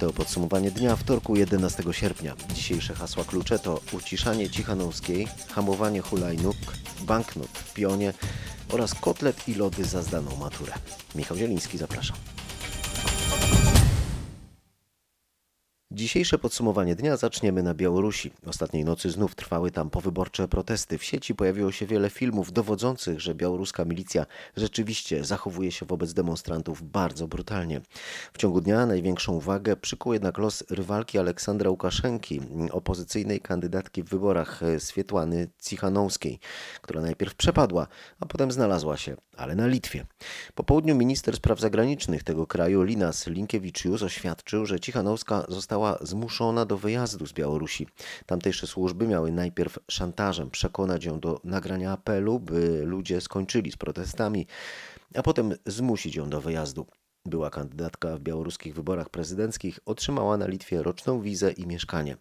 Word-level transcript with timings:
to 0.00 0.12
podsumowanie 0.12 0.70
dnia 0.70 0.96
wtorku 0.96 1.36
11 1.36 1.82
sierpnia. 1.90 2.34
Dzisiejsze 2.54 2.94
hasła 2.94 3.24
klucze 3.24 3.58
to 3.58 3.80
uciszanie 3.92 4.50
Cichanowskiej, 4.50 5.28
hamowanie 5.48 6.00
hulajnóg, 6.00 6.56
banknot 7.00 7.48
w 7.48 7.74
pionie 7.74 8.12
oraz 8.72 8.94
kotlet 8.94 9.48
i 9.48 9.54
lody 9.54 9.84
za 9.84 10.02
zdaną 10.02 10.36
maturę. 10.36 10.72
Michał 11.14 11.36
Zieliński, 11.36 11.78
zapraszam. 11.78 12.16
Dzisiejsze 15.90 16.38
podsumowanie 16.38 16.96
dnia 16.96 17.16
zaczniemy 17.16 17.62
na 17.62 17.74
Białorusi. 17.74 18.30
Ostatniej 18.46 18.84
nocy 18.84 19.10
znów 19.10 19.34
trwały 19.34 19.70
tam 19.70 19.90
powyborcze 19.90 20.48
protesty. 20.48 20.98
W 20.98 21.04
sieci 21.04 21.34
pojawiło 21.34 21.72
się 21.72 21.86
wiele 21.86 22.10
filmów 22.10 22.52
dowodzących, 22.52 23.20
że 23.20 23.34
białoruska 23.34 23.84
milicja 23.84 24.26
rzeczywiście 24.56 25.24
zachowuje 25.24 25.72
się 25.72 25.86
wobec 25.86 26.12
demonstrantów 26.12 26.82
bardzo 26.82 27.28
brutalnie. 27.28 27.80
W 28.32 28.38
ciągu 28.38 28.60
dnia 28.60 28.86
największą 28.86 29.32
uwagę 29.32 29.76
przykuł 29.76 30.12
jednak 30.12 30.38
los 30.38 30.64
rywalki 30.70 31.18
Aleksandra 31.18 31.70
Łukaszenki, 31.70 32.40
opozycyjnej 32.70 33.40
kandydatki 33.40 34.02
w 34.02 34.08
wyborach 34.08 34.62
e, 34.62 34.80
Swietłany 34.80 35.48
Cichanowskiej, 35.62 36.38
która 36.82 37.00
najpierw 37.00 37.34
przepadła, 37.34 37.86
a 38.20 38.26
potem 38.26 38.52
znalazła 38.52 38.96
się, 38.96 39.16
ale 39.36 39.54
na 39.54 39.66
Litwie. 39.66 40.06
Po 40.54 40.64
południu 40.64 40.94
minister 40.94 41.36
spraw 41.36 41.60
zagranicznych 41.60 42.22
tego 42.22 42.46
kraju 42.46 42.82
Linas 42.82 43.26
Linkewiczius 43.26 44.02
oświadczył, 44.02 44.66
że 44.66 44.80
Cichanowska 44.80 45.44
została 45.48 45.77
zmuszona 46.00 46.64
do 46.64 46.78
wyjazdu 46.78 47.26
z 47.26 47.32
Białorusi. 47.32 47.86
Tamtejsze 48.26 48.66
służby 48.66 49.06
miały 49.06 49.32
najpierw 49.32 49.78
szantażem 49.90 50.50
przekonać 50.50 51.04
ją 51.04 51.20
do 51.20 51.40
nagrania 51.44 51.92
apelu, 51.92 52.40
by 52.40 52.82
ludzie 52.84 53.20
skończyli 53.20 53.72
z 53.72 53.76
protestami, 53.76 54.46
a 55.14 55.22
potem 55.22 55.54
zmusić 55.66 56.16
ją 56.16 56.30
do 56.30 56.40
wyjazdu. 56.40 56.86
Była 57.24 57.50
kandydatka 57.50 58.16
w 58.16 58.20
białoruskich 58.20 58.74
wyborach 58.74 59.08
prezydenckich, 59.08 59.80
otrzymała 59.86 60.36
na 60.36 60.46
Litwie 60.46 60.82
roczną 60.82 61.20
wizę 61.20 61.52
i 61.52 61.66
mieszkanie. 61.66 62.16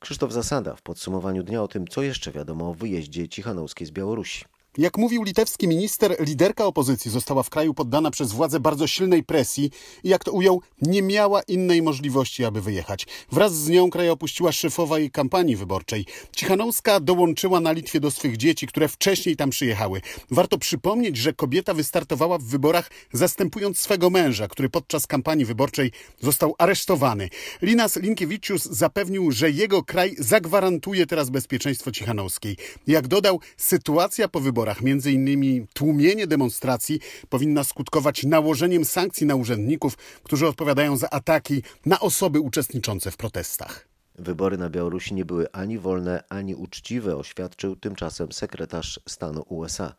Krzysztof 0.00 0.32
Zasada 0.32 0.76
w 0.76 0.82
podsumowaniu 0.82 1.42
dnia 1.42 1.62
o 1.62 1.68
tym, 1.68 1.88
co 1.88 2.02
jeszcze 2.02 2.32
wiadomo 2.32 2.68
o 2.68 2.74
wyjeździe 2.74 3.28
Cichanowskiej 3.28 3.86
z 3.86 3.90
Białorusi. 3.90 4.44
Jak 4.78 4.98
mówił 4.98 5.22
litewski 5.22 5.68
minister, 5.68 6.16
liderka 6.26 6.66
opozycji 6.66 7.10
została 7.10 7.42
w 7.42 7.50
kraju 7.50 7.74
poddana 7.74 8.10
przez 8.10 8.32
władze 8.32 8.60
bardzo 8.60 8.86
silnej 8.86 9.24
presji 9.24 9.70
i 10.04 10.08
jak 10.08 10.24
to 10.24 10.32
ujął, 10.32 10.62
nie 10.82 11.02
miała 11.02 11.42
innej 11.42 11.82
możliwości, 11.82 12.44
aby 12.44 12.60
wyjechać. 12.60 13.06
Wraz 13.32 13.54
z 13.54 13.68
nią 13.68 13.90
kraj 13.90 14.08
opuściła 14.08 14.52
szefowa 14.52 14.98
jej 14.98 15.10
kampanii 15.10 15.56
wyborczej. 15.56 16.06
Cichanowska 16.36 17.00
dołączyła 17.00 17.60
na 17.60 17.72
Litwie 17.72 18.00
do 18.00 18.10
swych 18.10 18.36
dzieci, 18.36 18.66
które 18.66 18.88
wcześniej 18.88 19.36
tam 19.36 19.50
przyjechały. 19.50 20.00
Warto 20.30 20.58
przypomnieć, 20.58 21.16
że 21.16 21.32
kobieta 21.32 21.74
wystartowała 21.74 22.38
w 22.38 22.44
wyborach 22.44 22.90
zastępując 23.12 23.78
swego 23.78 24.10
męża, 24.10 24.48
który 24.48 24.68
podczas 24.68 25.06
kampanii 25.06 25.44
wyborczej 25.44 25.92
został 26.20 26.54
aresztowany. 26.58 27.28
Linas 27.62 27.96
Linkewiczius 27.96 28.64
zapewnił, 28.64 29.32
że 29.32 29.50
jego 29.50 29.84
kraj 29.84 30.14
zagwarantuje 30.18 31.06
teraz 31.06 31.30
bezpieczeństwo 31.30 31.92
Cichanowskiej. 31.92 32.56
Jak 32.86 33.08
dodał, 33.08 33.40
sytuacja 33.56 34.28
po 34.28 34.40
wyborach 34.40 34.59
wyborach, 34.60 34.82
między 34.82 35.12
innymi 35.12 35.66
tłumienie 35.74 36.26
demonstracji, 36.26 37.00
powinna 37.28 37.64
skutkować 37.64 38.24
nałożeniem 38.24 38.84
sankcji 38.84 39.26
na 39.26 39.34
urzędników, 39.34 39.96
którzy 40.22 40.46
odpowiadają 40.46 40.96
za 40.96 41.10
ataki 41.10 41.62
na 41.86 42.00
osoby 42.00 42.40
uczestniczące 42.40 43.10
w 43.10 43.16
protestach. 43.16 43.88
Wybory 44.18 44.58
na 44.58 44.70
Białorusi 44.70 45.14
nie 45.14 45.24
były 45.24 45.52
ani 45.52 45.78
wolne, 45.78 46.24
ani 46.28 46.54
uczciwe, 46.54 47.16
oświadczył 47.16 47.76
tymczasem 47.76 48.32
sekretarz 48.32 49.00
stanu 49.08 49.44
USA. 49.48 49.94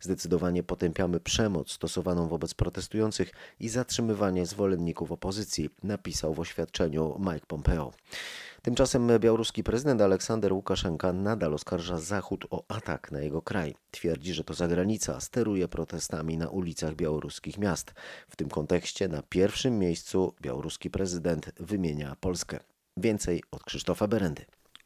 Zdecydowanie 0.00 0.62
potępiamy 0.62 1.20
przemoc 1.20 1.72
stosowaną 1.72 2.28
wobec 2.28 2.54
protestujących 2.54 3.32
i 3.60 3.68
zatrzymywanie 3.68 4.46
zwolenników 4.46 5.12
opozycji, 5.12 5.70
napisał 5.82 6.34
w 6.34 6.40
oświadczeniu 6.40 7.16
Mike 7.18 7.46
Pompeo. 7.46 7.92
Tymczasem 8.66 9.10
białoruski 9.18 9.64
prezydent 9.64 10.00
Aleksander 10.00 10.52
Łukaszenka 10.52 11.12
nadal 11.12 11.54
oskarża 11.54 11.98
Zachód 11.98 12.46
o 12.50 12.64
atak 12.68 13.12
na 13.12 13.20
jego 13.20 13.42
kraj. 13.42 13.74
Twierdzi, 13.90 14.34
że 14.34 14.44
to 14.44 14.54
zagranica 14.54 15.20
steruje 15.20 15.68
protestami 15.68 16.38
na 16.38 16.48
ulicach 16.48 16.94
białoruskich 16.94 17.58
miast. 17.58 17.92
W 18.28 18.36
tym 18.36 18.48
kontekście 18.48 19.08
na 19.08 19.22
pierwszym 19.22 19.78
miejscu 19.78 20.34
białoruski 20.42 20.90
prezydent 20.90 21.52
wymienia 21.60 22.16
Polskę. 22.20 22.60
Więcej 22.96 23.42
od 23.50 23.64
Krzysztofa 23.64 24.08
Berendy. 24.08 24.44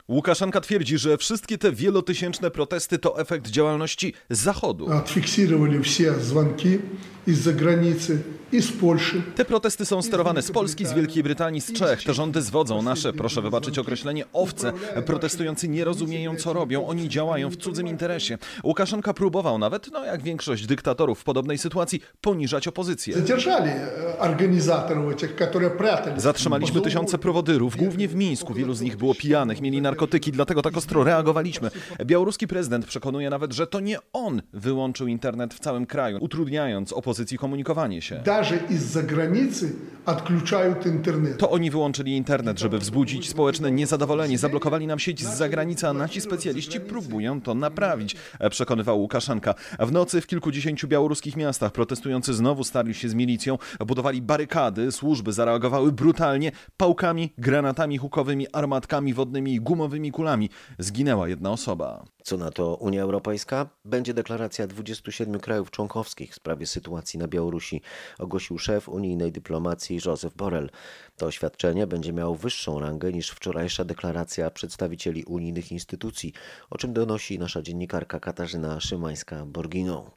Łukaszenka 0.08 0.60
twierdzi, 0.60 0.98
że 0.98 1.18
wszystkie 1.18 1.58
te 1.58 1.72
wielotysięczne 1.72 2.50
protesty 2.50 2.98
to 2.98 3.20
efekt 3.20 3.48
działalności 3.48 4.14
Zachodu. 4.30 4.86
Odfiksowali 4.86 5.82
wszystkie 5.82 6.12
dzwonki 6.12 6.78
z 7.26 7.38
zagranicy, 7.38 8.22
i 8.51 8.61
z 8.61 8.71
Polski. 8.71 9.21
Te 9.35 9.45
protesty 9.45 9.85
są 9.85 10.01
sterowane 10.01 10.41
z 10.41 10.51
Polski, 10.51 10.85
z 10.85 10.93
Wielkiej 10.93 11.23
Brytanii, 11.23 11.61
z 11.61 11.73
Czech. 11.73 12.03
Te 12.03 12.13
rządy 12.13 12.41
zwodzą 12.41 12.81
nasze, 12.81 13.13
proszę 13.13 13.41
wybaczyć 13.41 13.79
określenie, 13.79 14.25
owce. 14.33 14.73
Protestujący 15.05 15.67
nie 15.67 15.83
rozumieją, 15.83 16.35
co 16.35 16.53
robią. 16.53 16.87
Oni 16.87 17.09
działają 17.09 17.49
w 17.49 17.57
cudzym 17.57 17.87
interesie. 17.87 18.37
Łukaszenka 18.63 19.13
próbował 19.13 19.57
nawet, 19.57 19.91
no 19.91 20.05
jak 20.05 20.23
większość 20.23 20.65
dyktatorów 20.65 21.19
w 21.19 21.23
podobnej 21.23 21.57
sytuacji, 21.57 22.01
poniżać 22.21 22.67
opozycję. 22.67 23.13
Zadержали 23.13 23.73
organizatorów, 24.19 25.15
tych, 25.15 25.35
którzy 25.35 25.69
прятали. 25.69 26.19
Zatrzymaliśmy 26.19 26.81
tysiące 26.81 27.17
prowodyrów, 27.17 27.75
głównie 27.77 28.07
w 28.07 28.15
Mińsku. 28.15 28.53
Wielu 28.53 28.73
z 28.73 28.81
nich 28.81 28.97
było 28.97 29.15
pijanych, 29.15 29.61
mieli 29.61 29.81
narkotyki, 29.81 30.31
dlatego 30.31 30.61
tak 30.61 30.77
ostro 30.77 31.03
reagowaliśmy. 31.03 31.71
Białoruski 32.05 32.47
prezydent 32.47 32.85
przekonuje 32.85 33.29
nawet, 33.29 33.53
że 33.53 33.67
to 33.67 33.79
nie 33.79 33.97
on 34.13 34.41
wyłączył 34.53 35.07
internet 35.07 35.53
w 35.53 35.59
całym 35.59 35.85
kraju, 35.85 36.17
utrudniając 36.21 36.93
opozycji 36.93 37.37
komunikowanie 37.37 38.01
się 38.01 38.21
даже 38.39 38.57
из-за 38.69 39.01
границы 39.01 39.75
odkluczają 40.05 40.75
internet. 40.85 41.37
To 41.37 41.49
oni 41.49 41.71
wyłączyli 41.71 42.17
internet, 42.17 42.59
żeby 42.59 42.79
wzbudzić 42.79 43.29
społeczne 43.29 43.71
niezadowolenie. 43.71 44.37
Zablokowali 44.37 44.87
nam 44.87 44.99
sieć 44.99 45.23
z 45.23 45.37
zagranicy, 45.37 45.87
a 45.87 45.93
nasi 45.93 46.21
specjaliści 46.21 46.79
próbują 46.79 47.41
to 47.41 47.55
naprawić, 47.55 48.15
przekonywał 48.49 48.99
Łukaszenka. 48.99 49.53
W 49.79 49.91
nocy 49.91 50.21
w 50.21 50.27
kilkudziesięciu 50.27 50.87
białoruskich 50.87 51.35
miastach 51.35 51.71
protestujący 51.71 52.33
znowu 52.33 52.63
starli 52.63 52.93
się 52.93 53.09
z 53.09 53.13
milicją, 53.13 53.57
budowali 53.79 54.21
barykady, 54.21 54.91
służby 54.91 55.33
zareagowały 55.33 55.91
brutalnie 55.91 56.51
pałkami, 56.77 57.33
granatami 57.37 57.97
hukowymi, 57.97 58.47
armatkami 58.53 59.13
wodnymi 59.13 59.53
i 59.53 59.61
gumowymi 59.61 60.11
kulami. 60.11 60.49
Zginęła 60.79 61.27
jedna 61.27 61.51
osoba. 61.51 62.05
Co 62.23 62.37
na 62.37 62.51
to 62.51 62.75
Unia 62.75 63.01
Europejska? 63.01 63.69
Będzie 63.85 64.13
deklaracja 64.13 64.67
27 64.67 65.39
krajów 65.39 65.71
członkowskich 65.71 66.31
w 66.31 66.35
sprawie 66.35 66.65
sytuacji 66.65 67.19
na 67.19 67.27
Białorusi, 67.27 67.81
ogłosił 68.30 68.58
szef 68.58 68.88
unijnej 68.88 69.32
dyplomacji 69.32 70.00
Joseph 70.06 70.36
Borrell. 70.36 70.70
To 71.16 71.26
oświadczenie 71.26 71.86
będzie 71.86 72.12
miało 72.12 72.34
wyższą 72.34 72.80
rangę 72.80 73.12
niż 73.12 73.30
wczorajsza 73.30 73.84
deklaracja 73.84 74.50
przedstawicieli 74.50 75.24
unijnych 75.24 75.72
instytucji, 75.72 76.32
o 76.70 76.78
czym 76.78 76.92
donosi 76.92 77.38
nasza 77.38 77.62
dziennikarka 77.62 78.20
Katarzyna 78.20 78.78
Szymańska-Borginą, 78.78 80.10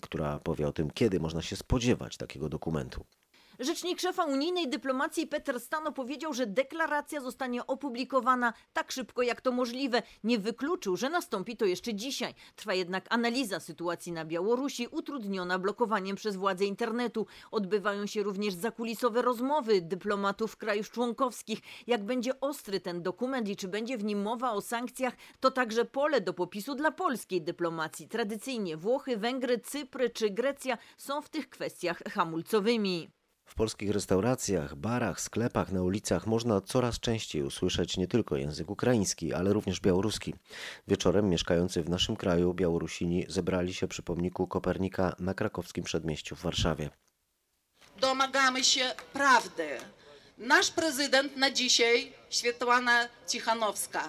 która 0.00 0.38
powie 0.38 0.68
o 0.68 0.72
tym, 0.72 0.90
kiedy 0.90 1.20
można 1.20 1.42
się 1.42 1.56
spodziewać 1.56 2.16
takiego 2.16 2.48
dokumentu. 2.48 3.04
Rzecznik 3.60 4.00
szefa 4.00 4.24
unijnej 4.24 4.68
dyplomacji 4.68 5.26
Peter 5.26 5.60
Stano 5.60 5.92
powiedział, 5.92 6.32
że 6.32 6.46
deklaracja 6.46 7.20
zostanie 7.20 7.66
opublikowana 7.66 8.52
tak 8.72 8.92
szybko 8.92 9.22
jak 9.22 9.40
to 9.40 9.52
możliwe. 9.52 10.02
Nie 10.24 10.38
wykluczył, 10.38 10.96
że 10.96 11.10
nastąpi 11.10 11.56
to 11.56 11.64
jeszcze 11.64 11.94
dzisiaj. 11.94 12.34
Trwa 12.56 12.74
jednak 12.74 13.06
analiza 13.10 13.60
sytuacji 13.60 14.12
na 14.12 14.24
Białorusi, 14.24 14.88
utrudniona 14.90 15.58
blokowaniem 15.58 16.16
przez 16.16 16.36
władze 16.36 16.64
internetu. 16.64 17.26
Odbywają 17.50 18.06
się 18.06 18.22
również 18.22 18.54
zakulisowe 18.54 19.22
rozmowy 19.22 19.82
dyplomatów 19.82 20.56
krajów 20.56 20.90
członkowskich. 20.90 21.60
Jak 21.86 22.04
będzie 22.04 22.40
ostry 22.40 22.80
ten 22.80 23.02
dokument 23.02 23.48
i 23.48 23.56
czy 23.56 23.68
będzie 23.68 23.98
w 23.98 24.04
nim 24.04 24.22
mowa 24.22 24.52
o 24.52 24.60
sankcjach, 24.60 25.16
to 25.40 25.50
także 25.50 25.84
pole 25.84 26.20
do 26.20 26.34
popisu 26.34 26.74
dla 26.74 26.90
polskiej 26.90 27.42
dyplomacji. 27.42 28.08
Tradycyjnie 28.08 28.76
Włochy, 28.76 29.16
Węgry, 29.16 29.58
Cypry 29.58 30.10
czy 30.10 30.30
Grecja 30.30 30.78
są 30.96 31.22
w 31.22 31.28
tych 31.28 31.50
kwestiach 31.50 32.02
hamulcowymi. 32.02 33.17
W 33.48 33.54
polskich 33.54 33.90
restauracjach, 33.90 34.74
barach, 34.74 35.20
sklepach, 35.20 35.72
na 35.72 35.82
ulicach 35.82 36.26
można 36.26 36.60
coraz 36.60 37.00
częściej 37.00 37.42
usłyszeć 37.42 37.96
nie 37.96 38.08
tylko 38.08 38.36
język 38.36 38.70
ukraiński, 38.70 39.34
ale 39.34 39.52
również 39.52 39.80
białoruski. 39.80 40.34
Wieczorem 40.88 41.28
mieszkający 41.28 41.82
w 41.82 41.88
naszym 41.88 42.16
kraju 42.16 42.54
Białorusini 42.54 43.24
zebrali 43.28 43.74
się 43.74 43.88
przy 43.88 44.02
pomniku 44.02 44.46
Kopernika 44.46 45.16
na 45.18 45.34
krakowskim 45.34 45.84
przedmieściu 45.84 46.36
w 46.36 46.42
Warszawie. 46.42 46.90
Domagamy 48.00 48.64
się 48.64 48.94
prawdy. 49.12 49.68
Nasz 50.38 50.70
prezydent 50.70 51.36
na 51.36 51.50
dzisiaj, 51.50 52.12
Świetłana 52.30 53.08
Cichanowska, 53.26 54.08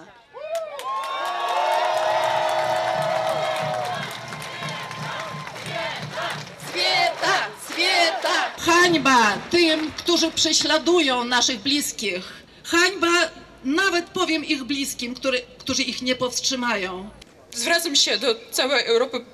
Hańba 8.60 9.38
tym, 9.50 9.90
którzy 9.92 10.30
prześladują 10.30 11.24
naszych 11.24 11.60
bliskich. 11.60 12.32
Hańba 12.64 13.30
nawet 13.64 14.04
powiem 14.06 14.44
ich 14.44 14.64
bliskim, 14.64 15.14
który, 15.14 15.42
którzy 15.58 15.82
ich 15.82 16.02
nie 16.02 16.16
powstrzymają. 16.16 17.10
Zwracam 17.54 17.96
się 17.96 18.18
do 18.18 18.34
całej 18.50 18.86
Europy. 18.86 19.24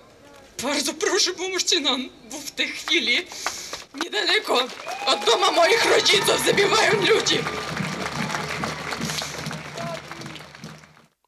Bardzo 0.62 0.94
proszę, 0.94 1.32
pomóżcie 1.32 1.81
nam, 1.81 2.08
bo 2.31 2.38
w 2.38 2.50
tej 2.50 2.69
chwili 2.69 3.17
Niedaleko 4.05 4.55
od 5.06 5.25
domu 5.26 5.52
moich 5.56 5.84
rodziców 5.84 6.46
zabiwają 6.46 6.93
ludzi. 6.93 7.38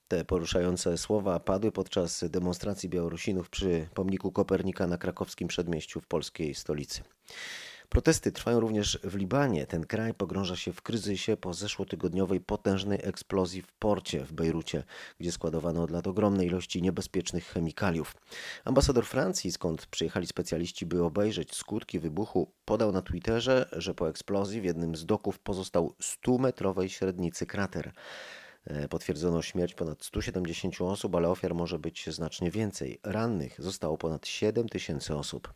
Te 0.09 0.25
poruszające 0.25 0.99
słowa 0.99 1.41
padły 1.41 1.73
podczas 1.73 2.25
demonstracji 2.29 2.89
Białorusinów 2.89 3.51
przy 3.51 3.89
pomniku 3.95 4.33
Kopernika 4.33 4.87
na 4.87 4.99
krakowskim 4.99 5.49
przedmieściu 5.49 6.01
w 6.01 6.07
polskiej 6.07 6.55
stolicy. 6.55 7.03
Protesty 7.89 8.33
trwają 8.33 8.61
również 8.61 8.99
w 9.05 9.15
Libanie. 9.15 9.67
Ten 9.67 9.87
kraj 9.87 10.15
pogrąża 10.15 10.57
się 10.57 10.73
w 10.73 10.83
kryzysie 10.83 11.37
po 11.37 11.55
zeszłotygodniowej 11.55 12.41
potężnej 12.41 12.99
eksplozji 13.03 13.63
w 13.63 13.73
porcie 13.73 14.25
w 14.25 14.33
Bejrucie, 14.33 14.85
gdzie 15.21 15.33
składowano 15.33 15.83
od 15.83 15.91
lat 15.91 16.07
ogromne 16.07 16.47
ilości 16.47 16.83
niebezpiecznych 16.83 17.47
chemikaliów. 17.47 18.17
Ambasador 18.65 19.07
Francji, 19.07 19.53
skąd 19.53 19.87
przyjechali 19.87 20.27
specjaliści, 20.27 20.87
by 20.87 21.05
obejrzeć 21.05 21.55
skutki 21.55 21.99
wybuchu, 21.99 22.53
podał 22.65 22.93
na 22.93 23.03
Twitterze, 23.03 23.69
że 23.73 23.95
po 23.95 24.09
eksplozji 24.09 24.61
w 24.61 24.65
jednym 24.65 24.97
z 24.97 25.07
doków 25.07 25.39
pozostał 25.39 25.95
100-metrowej 26.03 26.89
średnicy 26.89 27.47
krater. 27.47 27.93
E, 28.69 28.89
Potwierdzono 28.89 29.43
śmierć 29.43 29.75
ponad 29.75 30.05
170 30.05 30.81
osób, 30.81 31.15
ale 31.15 31.29
ofiar 31.29 31.55
może 31.55 31.79
być 31.79 32.07
znacznie 32.11 32.51
więcej. 32.51 33.01
Rannych 33.03 33.63
zostało 33.63 33.99
ponad 33.99 34.27
7 34.27 34.69
tysięcy 34.69 35.17
osób. 35.17 35.55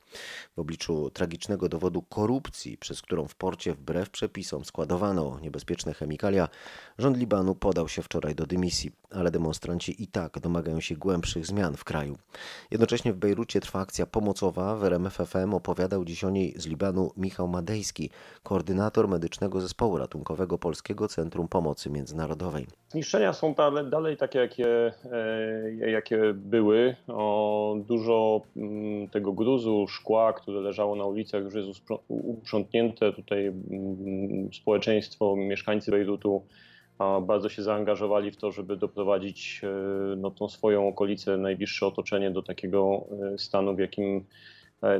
W 0.56 0.58
obliczu 0.58 1.10
tragicznego 1.10 1.68
dowodu 1.68 2.02
korupcji, 2.02 2.78
przez 2.78 3.02
którą 3.02 3.28
w 3.28 3.34
porcie 3.34 3.74
wbrew 3.74 4.10
przepisom 4.10 4.64
składowano 4.64 5.38
niebezpieczne 5.40 5.94
chemikalia, 5.94 6.48
rząd 6.98 7.16
Libanu 7.16 7.54
podał 7.54 7.88
się 7.88 8.02
wczoraj 8.02 8.34
do 8.34 8.46
dymisji, 8.46 8.92
ale 9.10 9.30
demonstranci 9.30 10.02
i 10.02 10.06
tak 10.06 10.40
domagają 10.40 10.80
się 10.80 10.96
głębszych 10.96 11.46
zmian 11.46 11.76
w 11.76 11.84
kraju. 11.84 12.18
Jednocześnie 12.70 13.12
w 13.12 13.16
Bejrucie 13.16 13.60
trwa 13.60 13.80
akcja 13.80 14.06
pomocowa. 14.06 14.76
W 14.76 14.84
RMFFM 14.84 15.54
opowiadał 15.54 16.04
dziś 16.04 16.24
o 16.24 16.30
niej 16.30 16.54
z 16.56 16.66
Libanu 16.66 17.12
Michał 17.16 17.48
Madejski, 17.48 18.10
koordynator 18.42 19.08
medycznego 19.08 19.60
zespołu 19.60 19.98
ratunkowego 19.98 20.58
Polskiego 20.58 21.08
Centrum 21.08 21.48
Pomocy 21.48 21.90
Międzynarodowej. 21.90 22.66
Zniszczenia 23.02 23.32
są 23.32 23.54
dalej, 23.54 23.90
dalej 23.90 24.16
takie, 24.16 24.38
jakie, 24.38 24.92
e, 25.12 25.90
jakie 25.90 26.34
były. 26.34 26.96
O, 27.08 27.76
dużo 27.88 28.42
mm, 28.56 29.08
tego 29.08 29.32
gruzu, 29.32 29.86
szkła, 29.88 30.32
które 30.32 30.60
leżało 30.60 30.96
na 30.96 31.04
ulicach, 31.04 31.42
już 31.42 31.54
jest 31.54 31.68
uprzątnięte. 32.08 33.12
Tutaj 33.12 33.46
mm, 33.46 34.52
społeczeństwo, 34.52 35.36
mieszkańcy 35.36 35.90
Bejrutu 35.90 36.42
bardzo 37.22 37.48
się 37.48 37.62
zaangażowali 37.62 38.30
w 38.30 38.36
to, 38.36 38.50
żeby 38.52 38.76
doprowadzić 38.76 39.60
e, 39.64 40.16
no, 40.16 40.30
tą 40.30 40.48
swoją 40.48 40.88
okolicę, 40.88 41.36
najbliższe 41.36 41.86
otoczenie 41.86 42.30
do 42.30 42.42
takiego 42.42 43.04
e, 43.34 43.38
stanu, 43.38 43.74
w 43.74 43.78
jakim 43.78 44.24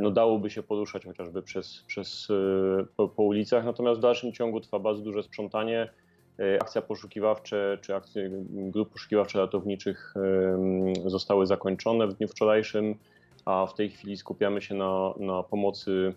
no, 0.00 0.10
dałoby 0.10 0.50
się 0.50 0.62
poruszać 0.62 1.04
chociażby 1.04 1.42
przez, 1.42 1.84
przez, 1.86 2.28
po, 2.96 3.08
po 3.08 3.22
ulicach. 3.22 3.64
Natomiast 3.64 4.00
w 4.00 4.02
dalszym 4.02 4.32
ciągu 4.32 4.60
trwa 4.60 4.78
bardzo 4.78 5.02
duże 5.02 5.22
sprzątanie. 5.22 5.88
E, 6.38 6.62
Akcja 6.62 6.82
poszukiwawcze 6.82 7.78
czy 7.80 7.94
akcje 7.94 8.30
grup 8.50 8.92
poszukiwawczo-ratowniczych 8.92 10.14
zostały 11.06 11.46
zakończone 11.46 12.06
w 12.06 12.14
dniu 12.14 12.28
wczorajszym, 12.28 12.94
a 13.44 13.66
w 13.66 13.74
tej 13.74 13.90
chwili 13.90 14.16
skupiamy 14.16 14.62
się 14.62 14.74
na, 14.74 15.14
na 15.16 15.42
pomocy 15.42 16.14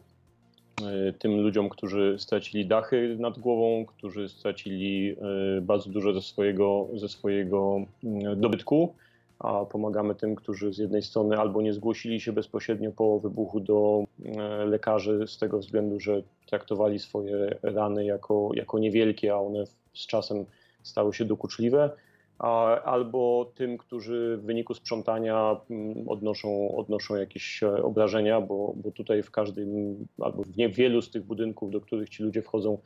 e, 0.81 1.13
tym 1.13 1.41
ludziom, 1.41 1.69
którzy 1.69 2.15
stracili 2.19 2.65
dachy 2.65 3.17
nad 3.19 3.39
głową, 3.39 3.85
którzy 3.85 4.29
stracili 4.29 5.15
e, 5.57 5.61
bardzo 5.61 5.89
dużo 5.89 6.13
ze 6.13 6.21
swojego, 6.21 6.87
ze 6.93 7.09
swojego 7.09 7.77
mm, 8.03 8.41
dobytku, 8.41 8.95
a 9.39 9.65
pomagamy 9.65 10.15
tym, 10.15 10.35
którzy 10.35 10.73
z 10.73 10.77
jednej 10.77 11.01
strony 11.01 11.37
albo 11.37 11.61
nie 11.61 11.73
zgłosili 11.73 12.21
się 12.21 12.33
bezpośrednio 12.33 12.91
po 12.91 13.19
wybuchu 13.19 13.59
do 13.59 14.03
e, 14.25 14.65
lekarzy 14.65 15.27
z 15.27 15.37
tego 15.37 15.59
względu, 15.59 15.99
że 15.99 16.23
traktowali 16.45 16.99
swoje 16.99 17.57
rany 17.63 18.05
jako, 18.05 18.49
jako 18.53 18.79
niewielkie, 18.79 19.33
a 19.33 19.37
one 19.37 19.65
z 19.93 20.07
czasem 20.07 20.45
stały 20.83 21.13
się 21.13 21.25
dokuczliwe, 21.25 21.91
a, 22.39 22.81
albo 22.81 23.51
tym, 23.55 23.77
którzy 23.77 24.37
w 24.37 24.45
wyniku 24.45 24.73
sprzątania 24.73 25.57
mm, 25.69 26.09
odnoszą, 26.09 26.75
odnoszą 26.75 27.15
jakieś 27.15 27.63
e, 27.63 27.83
obrażenia, 27.83 28.41
bo, 28.41 28.73
bo 28.75 28.91
tutaj 28.91 29.23
w 29.23 29.31
każdym, 29.31 29.95
albo 30.19 30.43
w 30.43 30.57
nie 30.57 30.69
wielu 30.69 31.01
z 31.01 31.11
tych 31.11 31.23
budynków, 31.23 31.71
do 31.71 31.81
których 31.81 32.09
ci 32.09 32.23
ludzie 32.23 32.41
wchodzą, 32.41 32.77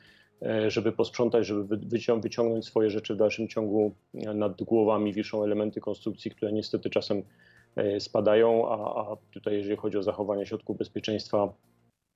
żeby 0.67 0.91
posprzątać, 0.91 1.47
żeby 1.47 1.63
wy- 1.63 1.77
wycią- 1.77 2.21
wyciągnąć 2.21 2.65
swoje 2.65 2.89
rzeczy 2.89 3.13
w 3.13 3.17
dalszym 3.17 3.47
ciągu, 3.47 3.95
e, 4.13 4.33
nad 4.33 4.63
głowami 4.63 5.13
wiszą 5.13 5.43
elementy 5.43 5.81
konstrukcji, 5.81 6.31
które 6.31 6.51
niestety 6.51 6.89
czasem 6.89 7.23
e, 7.75 7.99
spadają, 7.99 8.69
a, 8.69 9.01
a 9.01 9.15
tutaj 9.31 9.53
jeżeli 9.53 9.75
chodzi 9.77 9.97
o 9.97 10.03
zachowanie 10.03 10.45
środków 10.45 10.77
bezpieczeństwa, 10.77 11.53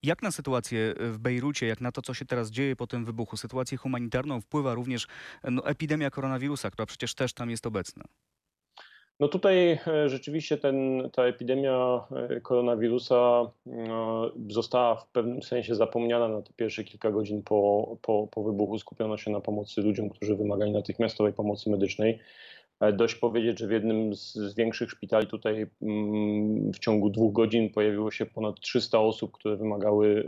Jak 0.03 0.21
na 0.21 0.31
sytuację 0.31 0.93
w 0.99 1.17
Bejrucie, 1.19 1.67
jak 1.67 1.81
na 1.81 1.91
to, 1.91 2.01
co 2.01 2.13
się 2.13 2.25
teraz 2.25 2.51
dzieje 2.51 2.75
po 2.75 2.87
tym 2.87 3.05
wybuchu, 3.05 3.37
sytuację 3.37 3.77
humanitarną 3.77 4.41
wpływa 4.41 4.73
również 4.73 5.07
no, 5.51 5.65
epidemia 5.67 6.09
koronawirusa, 6.09 6.71
która 6.71 6.85
przecież 6.85 7.15
też 7.15 7.33
tam 7.33 7.49
jest 7.49 7.65
obecna? 7.65 8.03
No 9.19 9.27
tutaj 9.27 9.79
e, 9.87 10.09
rzeczywiście 10.09 10.57
ten, 10.57 11.09
ta 11.13 11.23
epidemia 11.23 12.07
e, 12.29 12.41
koronawirusa 12.41 13.51
no, 13.65 14.31
została 14.49 14.95
w 14.95 15.07
pewnym 15.07 15.43
sensie 15.43 15.75
zapomniana 15.75 16.27
na 16.27 16.41
te 16.41 16.53
pierwsze 16.55 16.83
kilka 16.83 17.11
godzin 17.11 17.43
po, 17.43 17.97
po, 18.01 18.27
po 18.31 18.43
wybuchu. 18.43 18.79
Skupiono 18.79 19.17
się 19.17 19.31
na 19.31 19.41
pomocy 19.41 19.81
ludziom, 19.81 20.09
którzy 20.09 20.35
wymagali 20.35 20.71
natychmiastowej 20.71 21.33
pomocy 21.33 21.69
medycznej. 21.69 22.19
E, 22.79 22.93
Dość 22.93 23.15
powiedzieć, 23.15 23.59
że 23.59 23.67
w 23.67 23.71
jednym 23.71 24.15
z, 24.15 24.33
z 24.33 24.55
większych 24.55 24.91
szpitali 24.91 25.27
tutaj 25.27 25.65
mm, 25.81 26.73
w 26.73 26.79
ciągu 26.79 27.09
dwóch 27.09 27.33
godzin 27.33 27.69
pojawiło 27.69 28.11
się 28.11 28.25
ponad 28.25 28.59
300 28.59 28.99
osób, 28.99 29.31
które 29.31 29.57
wymagały 29.57 30.27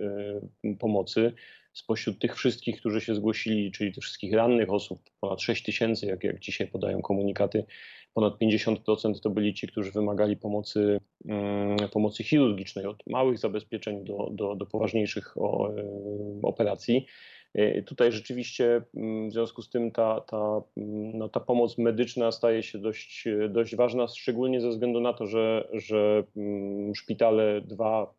pomocy. 0.79 1.33
Spośród 1.73 2.19
tych 2.19 2.35
wszystkich, 2.35 2.79
którzy 2.79 3.01
się 3.01 3.15
zgłosili, 3.15 3.71
czyli 3.71 3.93
tych 3.93 4.03
wszystkich 4.03 4.33
rannych 4.33 4.69
osób, 4.69 5.01
ponad 5.19 5.41
6 5.41 5.63
tysięcy, 5.63 6.05
jak, 6.05 6.23
jak 6.23 6.39
dzisiaj 6.39 6.67
podają 6.67 7.01
komunikaty, 7.01 7.65
ponad 8.15 8.33
50% 8.39 9.19
to 9.19 9.29
byli 9.29 9.53
ci, 9.53 9.67
którzy 9.67 9.91
wymagali 9.91 10.38
pomocy, 10.38 11.00
mm, 11.25 11.77
pomocy 11.94 12.23
chirurgicznej, 12.23 12.85
od 12.85 13.07
małych 13.07 13.38
zabezpieczeń 13.38 14.03
do, 14.06 14.29
do, 14.31 14.56
do 14.56 14.65
poważniejszych 14.65 15.35
e, 15.38 15.41
operacji. 16.44 17.06
E, 17.53 17.81
Tutaj 17.81 18.12
rzeczywiście 18.12 18.81
mm, 18.95 19.29
w 19.29 19.33
związku 19.33 19.62
z 19.62 19.69
tym 19.69 19.91
ta, 19.91 20.21
ta, 20.21 20.62
mm, 20.77 21.17
no, 21.17 21.29
ta 21.29 21.39
pomoc 21.39 21.77
medyczna 21.77 22.31
staje 22.31 22.63
się 22.63 22.79
dość, 22.79 23.27
dość 23.50 23.75
ważna, 23.75 24.07
szczególnie 24.07 24.62
ze 24.62 24.69
względu 24.69 25.00
na 25.00 25.13
to, 25.13 25.25
że, 25.25 25.67
że 25.73 26.23
szpitale 26.95 27.62
dwa 27.62 28.15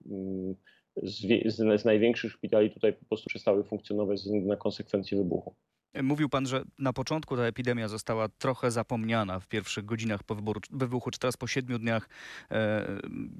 z, 1.02 1.20
z, 1.46 1.80
z 1.80 1.84
największych 1.84 2.32
szpitali 2.32 2.70
tutaj 2.70 2.92
po 2.92 3.04
prostu 3.04 3.28
przestały 3.28 3.64
funkcjonować 3.64 4.18
ze 4.18 4.24
względu 4.24 4.48
na 4.48 4.56
konsekwencje 4.56 5.18
wybuchu. 5.18 5.54
Mówił 6.02 6.28
pan, 6.28 6.46
że 6.46 6.64
na 6.78 6.92
początku 6.92 7.36
ta 7.36 7.42
epidemia 7.42 7.88
została 7.88 8.28
trochę 8.28 8.70
zapomniana 8.70 9.40
w 9.40 9.48
pierwszych 9.48 9.84
godzinach 9.84 10.22
po 10.22 10.36
wybuchu, 10.70 11.10
czy 11.10 11.18
teraz 11.18 11.36
po 11.36 11.46
siedmiu 11.46 11.78
dniach 11.78 12.08
e, 12.50 12.86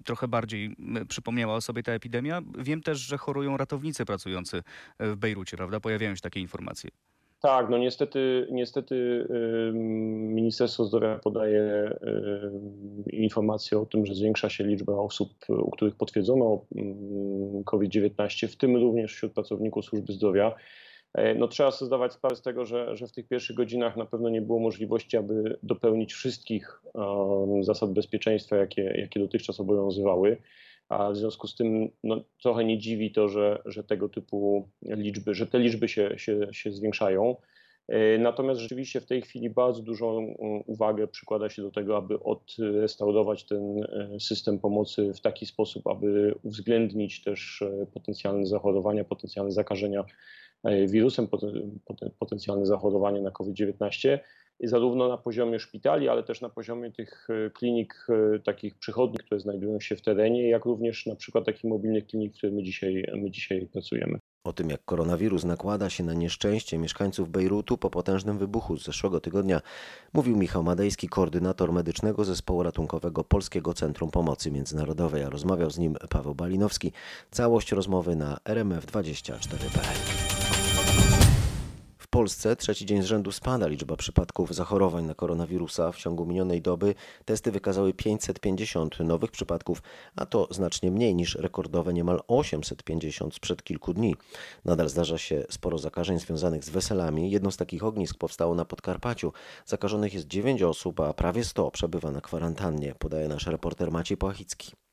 trochę 0.04 0.28
bardziej 0.28 0.76
przypomniała 1.08 1.54
o 1.54 1.60
sobie 1.60 1.82
ta 1.82 1.92
epidemia. 1.92 2.42
Wiem 2.58 2.82
też, 2.82 2.98
że 2.98 3.18
chorują 3.18 3.56
ratownicy 3.56 4.04
pracujący 4.04 4.62
w 5.00 5.16
Bejrucie, 5.16 5.56
prawda? 5.56 5.80
Pojawiają 5.80 6.14
się 6.14 6.20
takie 6.20 6.40
informacje. 6.40 6.90
Tak, 7.40 7.70
no 7.70 7.78
niestety, 7.78 8.46
niestety 8.50 9.26
Ministerstwo 10.34 10.84
Zdrowia 10.84 11.18
podaje 11.18 11.90
informacje 13.12 13.78
o 13.78 13.86
tym, 13.86 14.06
że 14.06 14.14
zwiększa 14.14 14.48
się 14.48 14.64
liczba 14.64 14.92
osób, 14.92 15.28
u 15.48 15.70
których 15.70 15.96
potwierdzono 15.96 16.64
ym, 16.76 17.64
COVID-19, 17.64 18.48
w 18.48 18.56
tym 18.56 18.76
również 18.76 19.14
wśród 19.14 19.32
pracowników 19.32 19.84
służby 19.84 20.12
zdrowia. 20.12 20.54
E, 21.14 21.34
No, 21.34 21.48
trzeba 21.48 21.70
sobie 21.70 21.86
zdawać 21.86 22.12
sprawę 22.12 22.36
z 22.36 22.42
tego, 22.42 22.64
że, 22.64 22.96
że 22.96 23.06
w 23.06 23.12
tych 23.12 23.28
pierwszych 23.28 23.56
godzinach 23.56 23.96
na 23.96 24.06
pewno 24.06 24.28
nie 24.28 24.42
było 24.42 24.58
możliwości, 24.58 25.16
aby 25.16 25.58
dopełnić 25.62 26.14
wszystkich 26.14 26.82
em, 26.94 27.64
zasad 27.64 27.92
bezpieczeństwa, 27.92 28.56
jakie, 28.56 28.82
jakie 28.82 29.20
dotychczas 29.20 29.60
obowiązywały. 29.60 30.36
A 30.88 31.10
w 31.10 31.16
związku 31.16 31.46
z 31.46 31.54
tym 31.56 31.88
no, 32.04 32.20
trochę 32.42 32.64
nie 32.64 32.78
dziwi 32.78 33.12
to, 33.12 33.28
że, 33.28 33.62
że 33.64 33.84
tego 33.84 34.08
typu 34.08 34.68
liczby, 34.82 35.34
że 35.34 35.46
te 35.46 35.58
liczby 35.58 35.88
się, 35.88 36.18
się, 36.18 36.48
się 36.52 36.72
zwiększają. 36.72 37.36
E, 37.88 38.18
Natomiast 38.18 38.60
rzeczywiście 38.60 39.00
w 39.00 39.06
tej 39.06 39.22
chwili 39.22 39.50
bardzo 39.50 39.82
dużą 39.82 40.18
mm, 40.18 40.62
uwagę 40.66 41.06
przykłada 41.08 41.48
się 41.48 41.62
do 41.62 41.70
tego, 41.70 41.96
aby 41.96 42.22
odrestaurować 42.22 43.44
ten 43.44 43.82
e, 43.82 44.20
system 44.20 44.58
pomocy 44.58 45.12
w 45.14 45.20
taki 45.20 45.46
sposób, 45.46 45.86
aby 45.86 46.34
uwzględnić 46.42 47.22
też 47.22 47.64
potencjalne 47.94 48.46
zachorowania, 48.46 49.04
potencjalne 49.04 49.52
zakażenia 49.52 50.04
wirusem, 50.64 51.26
poten- 51.26 51.70
poten- 51.84 52.10
potencjalne 52.18 52.66
zachorowanie 52.66 53.20
na 53.20 53.30
COVID-19 53.30 54.18
i 54.60 54.68
zarówno 54.68 55.08
na 55.08 55.16
poziomie 55.16 55.58
szpitali, 55.58 56.08
ale 56.08 56.22
też 56.22 56.40
na 56.40 56.48
poziomie 56.48 56.92
tych 56.92 57.26
e, 57.30 57.50
klinik 57.50 58.06
e, 58.08 58.38
takich 58.38 58.78
przychodni, 58.78 59.18
które 59.18 59.40
znajdują 59.40 59.80
się 59.80 59.96
w 59.96 60.02
terenie, 60.02 60.48
jak 60.48 60.64
również 60.64 61.06
na 61.06 61.16
przykład 61.16 61.44
takich 61.44 61.64
mobilnych 61.64 62.06
klinik, 62.06 62.34
w 62.34 62.36
których 62.36 62.54
my 62.54 62.62
dzisiaj, 62.62 63.04
my 63.16 63.30
dzisiaj 63.30 63.68
pracujemy. 63.72 64.18
O 64.44 64.52
tym, 64.52 64.70
jak 64.70 64.84
koronawirus 64.84 65.44
nakłada 65.44 65.90
się 65.90 66.04
na 66.04 66.14
nieszczęście 66.14 66.78
mieszkańców 66.78 67.30
Bejrutu 67.30 67.78
po 67.78 67.90
potężnym 67.90 68.38
wybuchu 68.38 68.76
z 68.76 68.84
zeszłego 68.84 69.20
tygodnia, 69.20 69.60
mówił 70.12 70.36
Michał 70.36 70.62
Madejski, 70.62 71.08
koordynator 71.08 71.72
medycznego 71.72 72.24
zespołu 72.24 72.62
ratunkowego 72.62 73.24
Polskiego 73.24 73.74
Centrum 73.74 74.10
Pomocy 74.10 74.50
Międzynarodowej, 74.50 75.22
a 75.22 75.30
rozmawiał 75.30 75.70
z 75.70 75.78
nim 75.78 75.96
Paweł 76.10 76.34
Balinowski. 76.34 76.92
Całość 77.30 77.72
rozmowy 77.72 78.16
na 78.16 78.38
rmf24.pl. 78.44 80.35
W 82.06 82.08
Polsce 82.08 82.56
trzeci 82.56 82.86
dzień 82.86 83.02
z 83.02 83.04
rzędu 83.04 83.32
spada 83.32 83.66
liczba 83.66 83.96
przypadków 83.96 84.54
zachorowań 84.54 85.04
na 85.04 85.14
koronawirusa. 85.14 85.92
W 85.92 85.96
ciągu 85.96 86.26
minionej 86.26 86.62
doby 86.62 86.94
testy 87.24 87.52
wykazały 87.52 87.94
550 87.94 89.00
nowych 89.00 89.30
przypadków, 89.30 89.82
a 90.16 90.26
to 90.26 90.48
znacznie 90.50 90.90
mniej 90.90 91.14
niż 91.14 91.34
rekordowe 91.34 91.92
niemal 91.92 92.20
850 92.28 93.34
sprzed 93.34 93.62
kilku 93.62 93.94
dni. 93.94 94.14
Nadal 94.64 94.88
zdarza 94.88 95.18
się 95.18 95.44
sporo 95.50 95.78
zakażeń 95.78 96.18
związanych 96.18 96.64
z 96.64 96.70
weselami. 96.70 97.30
Jedno 97.30 97.50
z 97.50 97.56
takich 97.56 97.84
ognisk 97.84 98.18
powstało 98.18 98.54
na 98.54 98.64
Podkarpaciu. 98.64 99.32
Zakażonych 99.64 100.14
jest 100.14 100.26
9 100.26 100.62
osób, 100.62 101.00
a 101.00 101.12
prawie 101.12 101.44
100 101.44 101.70
przebywa 101.70 102.10
na 102.10 102.20
kwarantannie, 102.20 102.94
podaje 102.98 103.28
nasz 103.28 103.46
reporter 103.46 103.92
Maciej 103.92 104.16
Płachicki. 104.16 104.85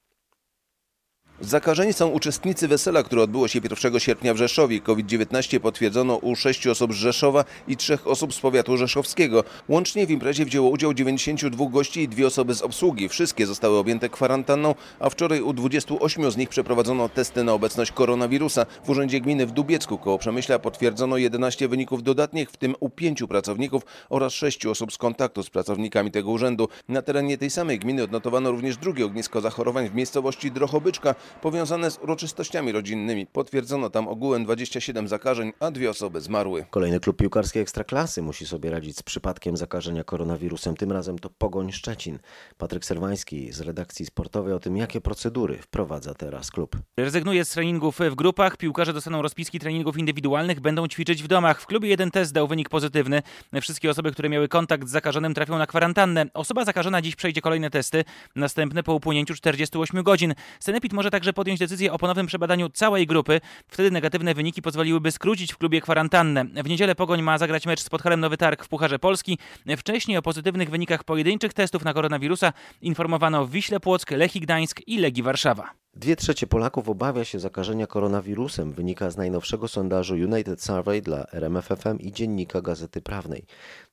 Zakażeni 1.44 1.94
są 1.94 2.08
uczestnicy 2.08 2.68
wesela, 2.68 3.04
które 3.04 3.22
odbyło 3.22 3.48
się 3.48 3.60
1 3.64 4.00
sierpnia 4.00 4.34
w 4.34 4.38
Rzeszowie. 4.38 4.82
COVID-19 4.82 5.60
potwierdzono 5.60 6.16
u 6.16 6.36
6 6.36 6.68
osób 6.68 6.94
z 6.94 6.96
Rzeszowa 6.96 7.46
i 7.68 7.78
3 7.78 7.98
osób 8.06 8.34
z 8.34 8.40
powiatu 8.40 8.78
rzeszowskiego. 8.78 9.44
Łącznie 9.70 10.08
w 10.08 10.12
imprezie 10.12 10.46
wzięło 10.46 10.70
udział 10.70 10.94
92 10.94 11.66
gości 11.70 12.02
i 12.02 12.08
dwie 12.08 12.28
osoby 12.28 12.54
z 12.54 12.62
obsługi. 12.62 13.10
Wszystkie 13.10 13.46
zostały 13.46 13.78
objęte 13.78 14.10
kwarantanną, 14.10 14.76
a 15.00 15.10
wczoraj 15.10 15.42
u 15.42 15.54
28 15.54 16.32
z 16.32 16.38
nich 16.38 16.50
przeprowadzono 16.50 17.10
testy 17.10 17.44
na 17.44 17.54
obecność 17.54 17.92
koronawirusa. 17.92 18.66
W 18.84 18.90
Urzędzie 18.90 19.22
Gminy 19.22 19.46
w 19.46 19.52
Dubiecku 19.52 19.98
koło 19.98 20.18
Przemyśla 20.18 20.60
potwierdzono 20.60 21.18
11 21.18 21.68
wyników 21.68 22.04
dodatnich, 22.04 22.52
w 22.52 22.58
tym 22.58 22.76
u 22.80 22.90
5 22.90 23.24
pracowników 23.30 23.84
oraz 24.10 24.34
6 24.34 24.66
osób 24.66 24.94
z 24.94 24.98
kontaktu 24.98 25.44
z 25.44 25.50
pracownikami 25.50 26.12
tego 26.12 26.32
urzędu. 26.32 26.68
Na 26.90 27.02
terenie 27.02 27.38
tej 27.38 27.50
samej 27.50 27.80
gminy 27.80 28.04
odnotowano 28.04 28.52
również 28.52 28.78
drugie 28.78 29.06
ognisko 29.06 29.42
zachorowań 29.42 29.90
w 29.90 29.96
miejscowości 29.96 30.52
Drochobyczka 30.52 31.16
powiązane 31.42 31.92
z 31.92 31.98
uroczystościami 31.98 32.72
rodzinnymi. 32.72 33.26
Potwierdzono 33.26 33.90
tam 33.90 34.08
ogółem 34.08 34.44
27 34.44 35.08
zakażeń, 35.08 35.54
a 35.60 35.72
dwie 35.72 35.90
osoby 35.90 36.22
zmarły. 36.22 36.66
Kolejny 36.70 37.00
klub 37.00 37.18
piłkarski 37.18 37.60
Ekstraklasy 37.60 38.22
musi 38.22 38.46
sobie 38.48 38.72
radzić 38.72 38.98
z 38.98 39.04
przypadkiem 39.04 39.58
zakażenia 39.58 40.04
koronawirusem. 40.04 40.76
Tym 40.76 40.92
razem 40.92 41.20
to 41.20 41.30
Pogoń 41.30 41.72
Szczecin. 41.72 42.20
Patryk 42.58 42.86
Serwański 42.86 43.52
z 43.52 43.62
redakcji 43.62 44.06
sportowej 44.06 44.54
o 44.54 44.60
tym, 44.60 44.78
jakie 44.78 45.02
procedury 45.02 45.58
wprowadza 45.58 46.14
teraz 46.14 46.52
klub. 46.52 46.78
Rezygnuje 46.98 47.46
z 47.46 47.50
treningów 47.50 48.00
w 48.00 48.16
grupach, 48.16 48.58
piłkarze 48.58 48.94
dostaną 48.94 49.22
rozpiski 49.22 49.60
treningów 49.60 49.98
indywidualnych, 49.98 50.60
będą 50.60 50.88
ćwiczyć 50.88 51.24
w 51.24 51.28
domach. 51.28 51.62
W 51.62 51.66
klubie 51.66 51.90
jeden 51.90 52.12
test 52.12 52.34
dał 52.34 52.48
wynik 52.48 52.70
pozytywny. 52.70 53.22
Wszystkie 53.62 53.90
osoby, 53.90 54.12
które 54.12 54.30
miały 54.30 54.48
kontakt 54.48 54.88
z 54.88 54.92
zakażonym 54.92 55.34
trafią 55.34 55.58
na 55.58 55.68
kwarantannę. 55.68 56.26
Osoba 56.34 56.66
zakażona 56.66 57.02
dziś 57.02 57.16
przejdzie 57.16 57.42
kolejne 57.42 57.70
testy, 57.70 58.04
następne 58.36 58.84
po 58.84 58.94
upłynięciu 58.94 59.34
48 59.34 60.04
godzin. 60.04 60.34
Senepid 60.60 60.94
może 60.94 61.12
także 61.24 61.34
podjąć 61.34 61.60
decyzję 61.60 61.94
o 61.94 61.98
ponownym 61.98 62.28
przebadaniu 62.28 62.70
całej 62.70 63.08
grupy. 63.08 63.42
Wtedy 63.68 63.92
negatywne 63.92 64.34
wyniki 64.34 64.62
pozwoliłyby 64.62 65.12
skrócić 65.12 65.54
w 65.54 65.58
klubie 65.58 65.82
kwarantannę. 65.82 66.46
W 66.46 66.70
niedzielę 66.70 66.96
Pogoń 66.96 67.22
ma 67.22 67.38
zagrać 67.38 67.66
mecz 67.66 67.82
z 67.82 67.90
Podhalem 67.90 68.20
Nowy 68.20 68.38
Targ 68.38 68.66
w 68.66 68.68
Pucharze 68.68 69.00
Polski. 69.00 69.38
Wcześniej 69.78 70.18
o 70.18 70.22
pozytywnych 70.22 70.70
wynikach 70.70 71.04
pojedynczych 71.04 71.54
testów 71.54 71.86
na 71.86 71.94
koronawirusa 71.94 72.54
informowano 72.82 73.48
Wiśle 73.48 73.80
Płock, 73.80 74.12
Lechii 74.12 74.42
Gdańsk 74.42 74.82
i 74.88 74.98
Legii 74.98 75.24
Warszawa. 75.24 75.70
Dwie 75.96 76.16
trzecie 76.16 76.48
Polaków 76.48 76.90
obawia 76.90 77.26
się 77.26 77.40
zakażenia 77.40 77.88
koronawirusem, 77.88 78.74
wynika 78.74 79.12
z 79.12 79.18
najnowszego 79.18 79.68
sondażu 79.68 80.14
United 80.14 80.62
Survey 80.62 81.02
dla 81.02 81.26
RMFFM 81.34 82.00
i 82.00 82.12
dziennika 82.12 82.62
Gazety 82.62 83.02
Prawnej. 83.02 83.46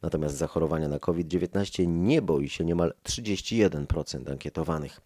Natomiast 0.03 0.37
zachorowania 0.37 0.89
na 0.89 0.99
COVID-19 0.99 1.87
nie 1.87 2.23
boi 2.23 2.49
się 2.49 2.65
niemal 2.65 2.93
31% 3.05 4.31
ankietowanych. 4.31 5.01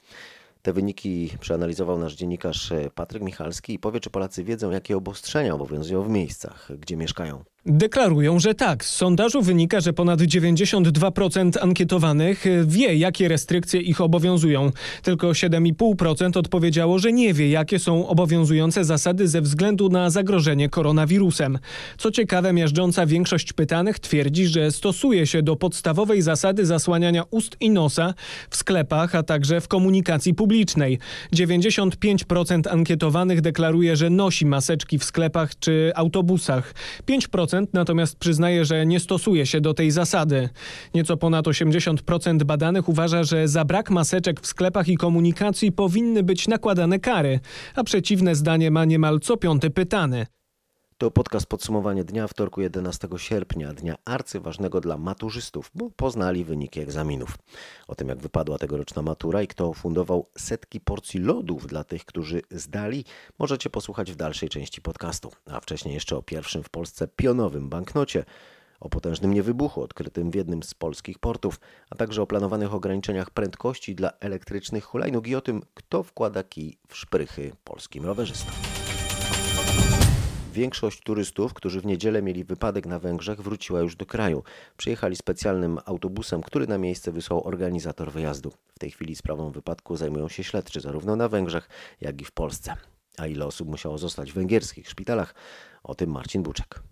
Te 0.65 0.73
wyniki 0.73 1.31
przeanalizował 1.41 1.99
nasz 1.99 2.15
dziennikarz 2.15 2.73
Patryk 2.95 3.23
Michalski 3.23 3.75
i 3.75 3.79
powie, 3.79 4.01
czy 4.01 4.11
Polacy 4.11 4.45
wiedzą, 4.45 4.71
jakie 4.71 4.97
obostrzenia 4.97 5.55
obowiązują 5.55 6.03
w 6.03 6.09
miejscach, 6.09 6.69
gdzie 6.79 6.97
mieszkają. 6.97 7.45
Deklarują, 7.67 8.39
że 8.39 8.55
tak. 8.55 8.85
Z 8.85 8.91
sondażu 8.97 9.43
wynika, 9.43 9.81
że 9.81 9.93
ponad 9.93 10.21
92% 10.21 11.51
ankietowanych 11.61 12.45
wie, 12.67 12.97
jakie 12.97 13.29
restrykcje 13.29 13.81
ich 13.81 14.01
obowiązują. 14.01 14.71
Tylko 15.03 15.29
7,5% 15.29 16.39
odpowiedziało, 16.39 16.99
że 16.99 17.13
nie 17.13 17.35
wie, 17.35 17.49
jakie 17.49 17.79
są 17.79 18.09
obowiązujące 18.09 18.85
zasady 18.85 19.29
ze 19.29 19.41
względu 19.41 19.89
na 19.89 20.11
zagrożenie 20.11 20.69
koronawirusem. 20.69 21.59
Co 21.99 22.11
ciekawe, 22.11 22.53
miażdżąca 22.53 23.07
większość 23.07 23.53
pytanych 23.53 23.99
twierdzi, 23.99 24.47
że 24.47 24.71
stosuje 24.71 25.27
się 25.27 25.43
do 25.43 25.57
podstawowej 25.57 26.23
zasady 26.23 26.67
zasłaniania 26.67 27.23
ust 27.31 27.57
i 27.61 27.71
nosa 27.71 28.15
w 28.51 28.57
sklepach, 28.57 29.15
a 29.15 29.23
także 29.23 29.61
w 29.61 29.69
komunikacji 29.69 30.35
publicznej. 30.35 30.99
95% 31.35 32.69
ankietowanych 32.71 33.41
deklaruje, 33.41 33.97
że 33.97 34.11
nosi 34.11 34.47
maseczki 34.47 34.99
w 34.99 35.05
sklepach 35.05 35.59
czy 35.59 35.93
autobusach. 35.95 36.75
5% 37.09 37.54
natomiast 37.73 38.17
przyznaje, 38.17 38.65
że 38.65 38.87
nie 38.87 39.01
stosuje 39.01 39.47
się 39.47 39.61
do 39.61 39.75
tej 39.75 39.91
zasady. 39.91 40.49
Nieco 40.95 41.17
ponad 41.17 41.47
80% 41.47 42.45
badanych 42.45 42.89
uważa, 42.89 43.25
że 43.25 43.49
za 43.49 43.65
brak 43.65 43.91
maseczek 43.91 44.41
w 44.41 44.47
sklepach 44.47 44.89
i 44.89 44.97
komunikacji 44.97 45.73
powinny 45.73 46.23
być 46.23 46.49
nakładane 46.49 46.99
kary, 46.99 47.41
a 47.75 47.85
przeciwne 47.85 48.35
zdanie 48.35 48.71
ma 48.71 48.85
niemal 48.85 49.21
co 49.21 49.37
piąty 49.37 49.71
pytany. 49.71 50.27
To 51.05 51.11
podcast 51.11 51.47
podsumowanie 51.47 52.05
dnia 52.05 52.29
wtorku 52.29 52.61
11 52.61 53.09
sierpnia, 53.17 53.75
dnia 53.75 53.95
arcyważnego 54.05 54.81
dla 54.81 54.97
maturzystów, 54.97 55.71
bo 55.75 55.91
poznali 55.91 56.45
wyniki 56.45 56.81
egzaminów. 56.81 57.39
O 57.89 57.95
tym, 57.95 58.09
jak 58.09 58.19
wypadła 58.19 58.59
tegoroczna 58.59 59.03
matura 59.03 59.43
i 59.43 59.47
kto 59.47 59.73
fundował 59.73 60.27
setki 60.39 60.81
porcji 60.81 61.21
lodów 61.21 61.67
dla 61.67 61.85
tych, 61.85 62.05
którzy 62.05 62.43
zdali, 62.51 63.05
możecie 63.39 63.71
posłuchać 63.71 64.13
w 64.13 64.17
dalszej 64.17 64.49
części 64.49 64.83
podcastu. 64.83 65.33
A 65.47 65.61
wcześniej 65.61 65.95
jeszcze 65.95 66.17
o 66.17 66.23
pierwszym 66.23 66.63
w 66.63 66.69
Polsce 66.69 67.09
pionowym 67.09 67.69
banknocie, 67.69 68.25
o 68.81 68.89
potężnym 68.89 69.35
niewybuchu 69.35 69.83
odkrytym 69.83 70.31
w 70.31 70.35
jednym 70.35 70.63
z 70.63 70.75
polskich 70.75 71.19
portów, 71.19 71.61
a 71.91 71.97
także 71.97 72.23
o 72.23 72.27
planowanych 72.27 72.75
ograniczeniach 72.75 73.31
prędkości 73.31 73.95
dla 73.95 74.11
elektrycznych 74.21 74.85
hulajnóg 74.85 75.27
i 75.27 75.35
o 75.35 75.41
tym, 75.41 75.63
kto 75.75 76.03
wkłada 76.03 76.43
kij 76.43 76.79
w 76.89 76.97
szprychy 76.97 77.53
polskim 77.65 78.07
rowerzystom. 78.07 78.74
Większość 80.55 81.01
turystów, 81.01 81.55
którzy 81.55 81.81
w 81.81 81.87
niedzielę 81.87 82.23
mieli 82.23 82.45
wypadek 82.45 82.87
na 82.87 82.99
Węgrzech, 82.99 83.41
wróciła 83.41 83.81
już 83.81 83.97
do 83.97 84.07
kraju. 84.07 84.43
Przyjechali 84.77 85.17
specjalnym 85.17 85.79
autobusem, 85.85 86.43
który 86.43 86.67
na 86.67 86.79
miejsce 86.79 87.13
wysłał 87.13 87.47
organizator 87.47 88.13
wyjazdu. 88.13 88.53
W 88.75 88.79
tej 88.79 88.91
chwili 88.91 89.17
sprawą 89.17 89.51
wypadku 89.51 89.97
zajmują 89.97 90.29
się 90.29 90.45
śledczy 90.45 90.81
zarówno 90.81 91.17
na 91.17 91.29
Węgrzech, 91.29 91.69
jak 92.01 92.23
i 92.23 92.25
w 92.25 92.33
Polsce. 92.33 92.77
A 93.19 93.27
ile 93.27 93.47
osób 93.47 93.69
musiało 93.69 93.99
zostać 93.99 94.33
w 94.33 94.35
węgierskich 94.35 94.89
szpitalach? 94.89 95.35
O 95.83 95.95
tym 95.95 96.11
Marcin 96.11 96.43
Buczek. 96.43 96.83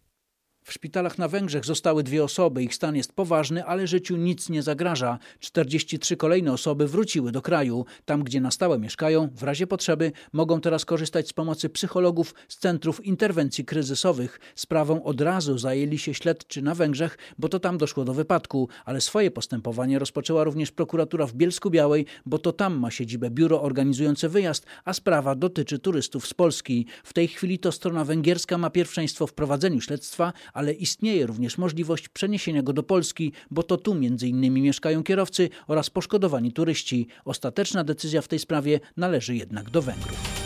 W 0.64 0.72
szpitalach 0.72 1.18
na 1.18 1.28
Węgrzech 1.28 1.64
zostały 1.64 2.02
dwie 2.02 2.24
osoby. 2.24 2.62
Ich 2.62 2.74
stan 2.74 2.96
jest 2.96 3.12
poważny, 3.12 3.64
ale 3.64 3.86
życiu 3.86 4.16
nic 4.16 4.48
nie 4.48 4.62
zagraża. 4.62 5.18
43 5.40 6.16
kolejne 6.16 6.52
osoby 6.52 6.86
wróciły 6.88 7.32
do 7.32 7.42
kraju. 7.42 7.84
Tam, 8.04 8.24
gdzie 8.24 8.40
na 8.40 8.50
stałe 8.50 8.78
mieszkają, 8.78 9.28
w 9.36 9.42
razie 9.42 9.66
potrzeby 9.66 10.12
mogą 10.32 10.60
teraz 10.60 10.84
korzystać 10.84 11.28
z 11.28 11.32
pomocy 11.32 11.68
psychologów 11.68 12.34
z 12.48 12.58
centrów 12.58 13.04
interwencji 13.04 13.64
kryzysowych. 13.64 14.40
Sprawą 14.54 15.04
od 15.04 15.20
razu 15.20 15.58
zajęli 15.58 15.98
się 15.98 16.14
śledczy 16.14 16.62
na 16.62 16.74
Węgrzech, 16.74 17.18
bo 17.38 17.48
to 17.48 17.60
tam 17.60 17.78
doszło 17.78 18.04
do 18.04 18.14
wypadku, 18.14 18.68
ale 18.84 19.00
swoje 19.00 19.30
postępowanie 19.30 19.98
rozpoczęła 19.98 20.44
również 20.44 20.72
prokuratura 20.72 21.26
w 21.26 21.34
Bielsku 21.34 21.70
Białej, 21.70 22.06
bo 22.26 22.38
to 22.38 22.52
tam 22.52 22.78
ma 22.78 22.90
siedzibę 22.90 23.30
biuro 23.30 23.62
organizujące 23.62 24.28
wyjazd, 24.28 24.66
a 24.84 24.92
sprawa 24.92 25.34
dotyczy 25.34 25.78
turystów 25.78 26.26
z 26.26 26.34
Polski. 26.34 26.86
W 27.04 27.12
tej 27.12 27.28
chwili 27.28 27.58
to 27.58 27.72
strona 27.72 28.04
węgierska 28.04 28.58
ma 28.58 28.70
pierwszeństwo 28.70 29.26
w 29.26 29.32
prowadzeniu 29.32 29.80
śledztwa, 29.80 30.32
ale 30.52 30.72
istnieje 30.72 31.26
również 31.26 31.58
możliwość 31.58 32.08
przeniesienia 32.08 32.62
go 32.62 32.72
do 32.72 32.82
Polski, 32.82 33.32
bo 33.50 33.62
to 33.62 33.76
tu 33.76 33.94
między 33.94 34.28
innymi 34.28 34.62
mieszkają 34.62 35.02
kierowcy 35.02 35.48
oraz 35.66 35.90
poszkodowani 35.90 36.52
turyści. 36.52 37.06
Ostateczna 37.24 37.84
decyzja 37.84 38.22
w 38.22 38.28
tej 38.28 38.38
sprawie 38.38 38.80
należy 38.96 39.36
jednak 39.36 39.70
do 39.70 39.82
Węgrów. 39.82 40.42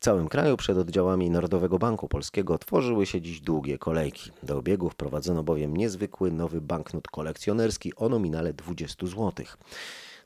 W 0.00 0.02
całym 0.02 0.28
kraju 0.28 0.56
przed 0.56 0.78
oddziałami 0.78 1.30
Narodowego 1.30 1.78
Banku 1.78 2.08
Polskiego 2.08 2.58
tworzyły 2.58 3.06
się 3.06 3.20
dziś 3.20 3.40
długie 3.40 3.78
kolejki. 3.78 4.30
Do 4.42 4.58
obiegu 4.58 4.90
wprowadzono 4.90 5.42
bowiem 5.42 5.76
niezwykły 5.76 6.32
nowy 6.32 6.60
banknot 6.60 7.08
kolekcjonerski 7.08 7.96
o 7.96 8.08
nominale 8.08 8.52
20 8.52 9.06
zł. 9.06 9.32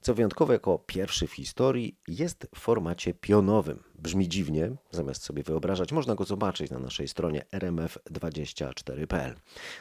Co 0.05 0.15
wyjątkowe, 0.15 0.53
jako 0.53 0.79
pierwszy 0.79 1.27
w 1.27 1.33
historii 1.33 1.99
jest 2.09 2.47
w 2.55 2.59
formacie 2.59 3.15
pionowym. 3.15 3.83
Brzmi 3.95 4.29
dziwnie, 4.29 4.77
zamiast 4.91 5.23
sobie 5.23 5.43
wyobrażać, 5.43 5.93
można 5.93 6.15
go 6.15 6.25
zobaczyć 6.25 6.71
na 6.71 6.79
naszej 6.79 7.09
stronie 7.09 7.45
rmf24.pl. 7.53 9.35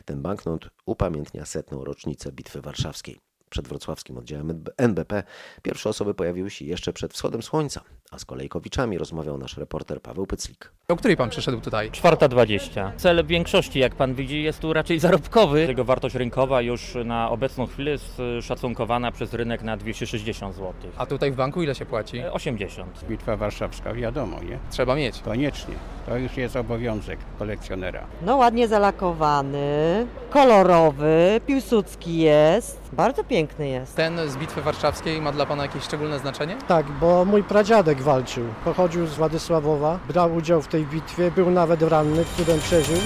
Ten 0.05 0.21
banknot 0.21 0.69
upamiętnia 0.85 1.45
setną 1.45 1.83
rocznicę 1.83 2.31
Bitwy 2.31 2.61
Warszawskiej. 2.61 3.19
Przed 3.49 3.67
wrocławskim 3.67 4.17
oddziałem 4.17 4.63
NBP 4.77 5.23
pierwsze 5.61 5.89
osoby 5.89 6.13
pojawiły 6.13 6.49
się 6.49 6.65
jeszcze 6.65 6.93
przed 6.93 7.13
wschodem 7.13 7.43
słońca, 7.43 7.81
A 8.13 8.19
z 8.19 8.25
kolejkowiczami 8.25 8.97
rozmawiał 8.97 9.37
nasz 9.37 9.57
reporter 9.57 10.01
Paweł 10.01 10.25
Pyclik. 10.27 10.71
O 10.87 10.95
której 10.95 11.17
pan 11.17 11.29
przyszedł 11.29 11.61
tutaj? 11.61 11.91
4.20. 11.91 12.91
Cel 12.97 13.25
większości, 13.25 13.79
jak 13.79 13.95
pan 13.95 14.13
widzi, 14.13 14.43
jest 14.43 14.59
tu 14.59 14.73
raczej 14.73 14.99
zarobkowy. 14.99 15.65
Jego 15.67 15.83
wartość 15.85 16.15
rynkowa 16.15 16.61
już 16.61 16.97
na 17.05 17.29
obecną 17.29 17.67
chwilę 17.67 17.91
jest 17.91 18.19
y, 18.19 18.41
szacunkowana 18.41 19.11
przez 19.11 19.33
rynek 19.33 19.63
na 19.63 19.77
260 19.77 20.55
zł. 20.55 20.73
A 20.97 21.05
tutaj 21.05 21.31
w 21.31 21.35
banku 21.35 21.63
ile 21.63 21.75
się 21.75 21.85
płaci? 21.85 22.17
E, 22.17 22.33
80. 22.33 23.05
Bitwa 23.09 23.37
Warszawska, 23.37 23.93
wiadomo, 23.93 24.43
nie? 24.43 24.59
Trzeba 24.71 24.95
mieć. 24.95 25.19
Koniecznie. 25.21 25.75
To 26.05 26.17
już 26.17 26.37
jest 26.37 26.55
obowiązek 26.55 27.19
kolekcjonera. 27.39 28.05
No 28.21 28.35
ładnie 28.37 28.67
zalakowany, 28.67 30.07
kolorowy, 30.29 31.41
Piłsudski 31.47 32.17
jest, 32.17 32.79
bardzo 32.93 33.23
piękny 33.23 33.67
jest. 33.67 33.95
Ten 33.95 34.29
z 34.29 34.37
Bitwy 34.37 34.61
Warszawskiej 34.61 35.21
ma 35.21 35.31
dla 35.31 35.45
pana 35.45 35.63
jakieś 35.63 35.83
szczególne 35.83 36.19
znaczenie? 36.19 36.57
Tak, 36.67 36.85
bo 36.91 37.25
mój 37.25 37.43
pradziadek 37.43 38.02
walczył. 38.03 38.45
Pochodził 38.63 39.07
z 39.07 39.15
Władysławowa, 39.15 39.99
brał 40.07 40.35
udział 40.35 40.61
w 40.61 40.67
tej 40.67 40.85
bitwie, 40.85 41.31
był 41.31 41.51
nawet 41.51 41.81
ranny, 41.81 42.25
cudem 42.37 42.59
przeżył. 42.59 42.97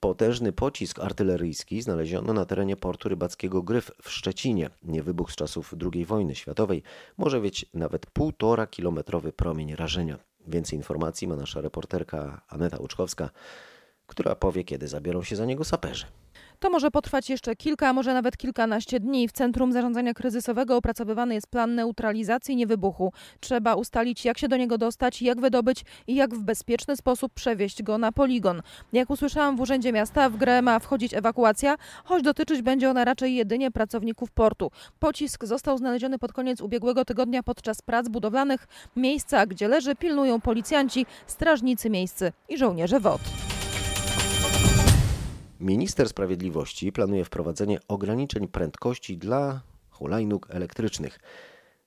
Potężny 0.00 0.52
pocisk 0.52 1.00
artyleryjski 1.00 1.82
znaleziono 1.82 2.32
na 2.32 2.44
terenie 2.44 2.76
portu 2.76 3.08
rybackiego 3.08 3.62
Gryf 3.62 3.90
w 4.02 4.10
Szczecinie. 4.10 4.70
Nie 4.82 5.02
wybuch 5.02 5.32
z 5.32 5.36
czasów 5.36 5.74
II 5.92 6.04
wojny 6.04 6.34
światowej. 6.34 6.82
Może 7.18 7.40
mieć 7.40 7.66
nawet 7.74 8.06
półtora 8.06 8.66
kilometrowy 8.66 9.32
promień 9.32 9.76
rażenia. 9.76 10.18
Więcej 10.46 10.78
informacji 10.78 11.28
ma 11.28 11.36
nasza 11.36 11.60
reporterka 11.60 12.42
Aneta 12.48 12.78
Łuczkowska, 12.80 13.30
która 14.06 14.34
powie, 14.34 14.64
kiedy 14.64 14.88
zabiorą 14.88 15.22
się 15.22 15.36
za 15.36 15.44
niego 15.44 15.64
saperzy. 15.64 16.06
To 16.62 16.70
może 16.70 16.90
potrwać 16.90 17.30
jeszcze 17.30 17.56
kilka, 17.56 17.88
a 17.88 17.92
może 17.92 18.14
nawet 18.14 18.36
kilkanaście 18.36 19.00
dni. 19.00 19.28
W 19.28 19.32
Centrum 19.32 19.72
Zarządzania 19.72 20.14
Kryzysowego 20.14 20.76
opracowywany 20.76 21.34
jest 21.34 21.46
plan 21.46 21.74
neutralizacji 21.74 22.56
niewybuchu. 22.56 23.12
Trzeba 23.40 23.74
ustalić, 23.74 24.24
jak 24.24 24.38
się 24.38 24.48
do 24.48 24.56
niego 24.56 24.78
dostać, 24.78 25.22
jak 25.22 25.40
wydobyć 25.40 25.84
i 26.06 26.14
jak 26.14 26.34
w 26.34 26.42
bezpieczny 26.42 26.96
sposób 26.96 27.32
przewieźć 27.34 27.82
go 27.82 27.98
na 27.98 28.12
poligon. 28.12 28.62
Jak 28.92 29.10
usłyszałam 29.10 29.56
w 29.56 29.60
Urzędzie 29.60 29.92
Miasta, 29.92 30.30
w 30.30 30.36
grę 30.36 30.62
ma 30.62 30.78
wchodzić 30.78 31.14
ewakuacja, 31.14 31.76
choć 32.04 32.22
dotyczyć 32.22 32.62
będzie 32.62 32.90
ona 32.90 33.04
raczej 33.04 33.34
jedynie 33.34 33.70
pracowników 33.70 34.30
portu. 34.30 34.70
Pocisk 34.98 35.44
został 35.44 35.78
znaleziony 35.78 36.18
pod 36.18 36.32
koniec 36.32 36.60
ubiegłego 36.60 37.04
tygodnia 37.04 37.42
podczas 37.42 37.82
prac 37.82 38.08
budowlanych. 38.08 38.66
Miejsca, 38.96 39.46
gdzie 39.46 39.68
leży, 39.68 39.94
pilnują 39.94 40.40
policjanci, 40.40 41.06
strażnicy 41.26 41.90
miejscy 41.90 42.32
i 42.48 42.58
żołnierze 42.58 43.00
WOT. 43.00 43.51
Minister 45.62 46.08
Sprawiedliwości 46.08 46.92
planuje 46.92 47.24
wprowadzenie 47.24 47.78
ograniczeń 47.88 48.48
prędkości 48.48 49.18
dla 49.18 49.60
hulajnóg 49.90 50.46
elektrycznych. 50.50 51.20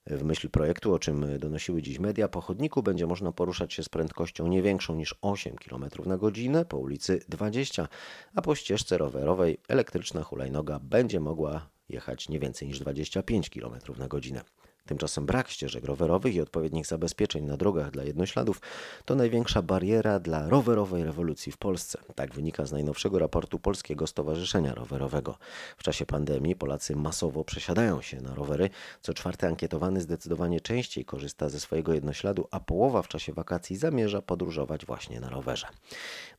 W 0.08 0.24
myśl 0.24 0.50
projektu, 0.50 0.94
o 0.94 1.00
czym 1.00 1.40
donosiły 1.40 1.82
dziś 1.82 2.00
media, 2.00 2.28
po 2.28 2.42
chodniku 2.42 2.84
będzie 2.84 3.08
można 3.08 3.32
poruszać 3.32 3.74
się 3.74 3.84
z 3.84 3.90
prędkością 3.90 4.48
nie 4.48 4.62
większą 4.62 4.96
niż 4.96 5.16
8 5.22 5.56
km 5.56 5.86
na 6.06 6.18
godzinę, 6.18 6.66
po 6.66 6.78
ulicy 6.78 7.20
20, 7.30 7.88
a 8.36 8.42
po 8.42 8.56
ścieżce 8.56 8.98
rowerowej 8.98 9.58
elektryczna 9.68 10.24
hulajnoga 10.24 10.80
będzie 10.80 11.20
mogła 11.20 11.70
jechać 11.90 12.30
nie 12.30 12.40
więcej 12.40 12.68
niż 12.68 12.80
25 12.80 13.50
km 13.50 13.74
na 13.98 14.08
godzinę. 14.08 14.42
Tymczasem 14.88 15.26
brak 15.26 15.50
ścieżek 15.50 15.86
rowerowych 15.86 16.36
i 16.36 16.42
odpowiednich 16.42 16.86
zabezpieczeń 16.86 17.46
na 17.46 17.58
drogach 17.58 17.92
dla 17.92 18.04
jednośladów 18.04 18.62
to 19.06 19.16
największa 19.16 19.62
bariera 19.62 20.20
dla 20.20 20.50
rowerowej 20.50 21.04
rewolucji 21.04 21.52
w 21.52 21.58
Polsce. 21.58 22.00
Tak 22.16 22.34
wynika 22.34 22.66
z 22.66 22.72
najnowszego 22.72 23.20
raportu 23.20 23.60
Polskiego 23.60 24.08
Stowarzyszenia 24.08 24.74
Rowerowego. 24.74 25.38
W 25.78 25.84
czasie 25.84 26.06
pandemii 26.06 26.56
Polacy 26.56 26.96
masowo 26.96 27.44
przesiadają 27.44 28.02
się 28.02 28.22
na 28.22 28.36
rowery. 28.36 28.70
Co 29.02 29.14
czwarty 29.14 29.48
ankietowany 29.48 30.02
zdecydowanie 30.02 30.62
częściej 30.62 31.06
korzysta 31.06 31.50
ze 31.50 31.60
swojego 31.60 31.94
jednośladu, 31.94 32.48
a 32.52 32.60
połowa 32.60 33.02
w 33.02 33.08
czasie 33.08 33.34
wakacji 33.34 33.76
zamierza 33.78 34.22
podróżować 34.22 34.86
właśnie 34.86 35.20
na 35.20 35.30
rowerze. 35.30 35.68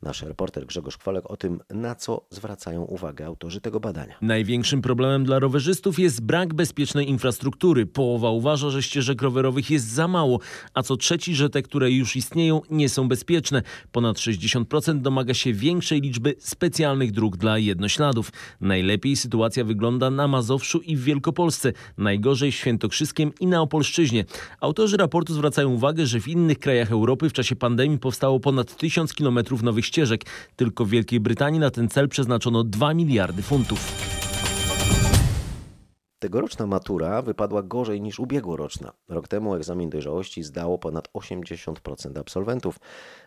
Nasz 0.02 0.22
reporter 0.22 0.66
Grzegorz 0.66 0.96
Kwolek 0.96 1.30
o 1.30 1.36
tym, 1.36 1.60
na 1.70 1.94
co 1.94 2.26
zwracają 2.30 2.82
uwagę 2.82 3.26
autorzy 3.26 3.60
tego 3.60 3.80
badania. 3.80 4.14
Największym 4.22 4.82
problemem 4.82 5.24
dla 5.24 5.38
rowerzystów 5.38 5.98
jest 5.98 6.20
brak 6.20 6.54
bezpiecznej 6.54 7.08
infrastruktury. 7.08 7.86
Połowa 7.86 8.35
uważa, 8.36 8.70
że 8.70 8.82
ścieżek 8.82 9.22
rowerowych 9.22 9.70
jest 9.70 9.88
za 9.88 10.08
mało, 10.08 10.40
a 10.74 10.82
co 10.82 10.96
trzeci, 10.96 11.34
że 11.34 11.50
te, 11.50 11.62
które 11.62 11.90
już 11.90 12.16
istnieją, 12.16 12.62
nie 12.70 12.88
są 12.88 13.08
bezpieczne. 13.08 13.62
Ponad 13.92 14.16
60% 14.16 15.00
domaga 15.00 15.34
się 15.34 15.52
większej 15.52 16.00
liczby 16.00 16.34
specjalnych 16.38 17.12
dróg 17.12 17.36
dla 17.36 17.58
jednośladów. 17.58 18.32
Najlepiej 18.60 19.16
sytuacja 19.16 19.64
wygląda 19.64 20.10
na 20.10 20.28
Mazowszu 20.28 20.78
i 20.78 20.96
w 20.96 21.04
Wielkopolsce, 21.04 21.72
najgorzej 21.98 22.52
w 22.52 22.54
Świętokrzyskiem 22.54 23.32
i 23.40 23.46
na 23.46 23.60
Opolszczyźnie. 23.60 24.24
Autorzy 24.60 24.96
raportu 24.96 25.34
zwracają 25.34 25.70
uwagę, 25.70 26.06
że 26.06 26.20
w 26.20 26.28
innych 26.28 26.58
krajach 26.58 26.90
Europy 26.90 27.28
w 27.28 27.32
czasie 27.32 27.56
pandemii 27.56 27.98
powstało 27.98 28.40
ponad 28.40 28.76
1000 28.76 29.12
km 29.12 29.38
nowych 29.62 29.86
ścieżek. 29.86 30.24
Tylko 30.56 30.84
w 30.84 30.90
Wielkiej 30.90 31.20
Brytanii 31.20 31.60
na 31.60 31.70
ten 31.70 31.88
cel 31.88 32.08
przeznaczono 32.08 32.64
2 32.64 32.94
miliardy 32.94 33.42
funtów. 33.42 34.05
Tegoroczna 36.18 36.66
matura 36.66 37.22
wypadła 37.22 37.62
gorzej 37.62 38.00
niż 38.00 38.20
ubiegłoroczna. 38.20 38.92
Rok 39.08 39.28
temu 39.28 39.54
egzamin 39.54 39.90
dojrzałości 39.90 40.42
zdało 40.42 40.78
ponad 40.78 41.08
80% 41.12 42.18
absolwentów, 42.18 42.78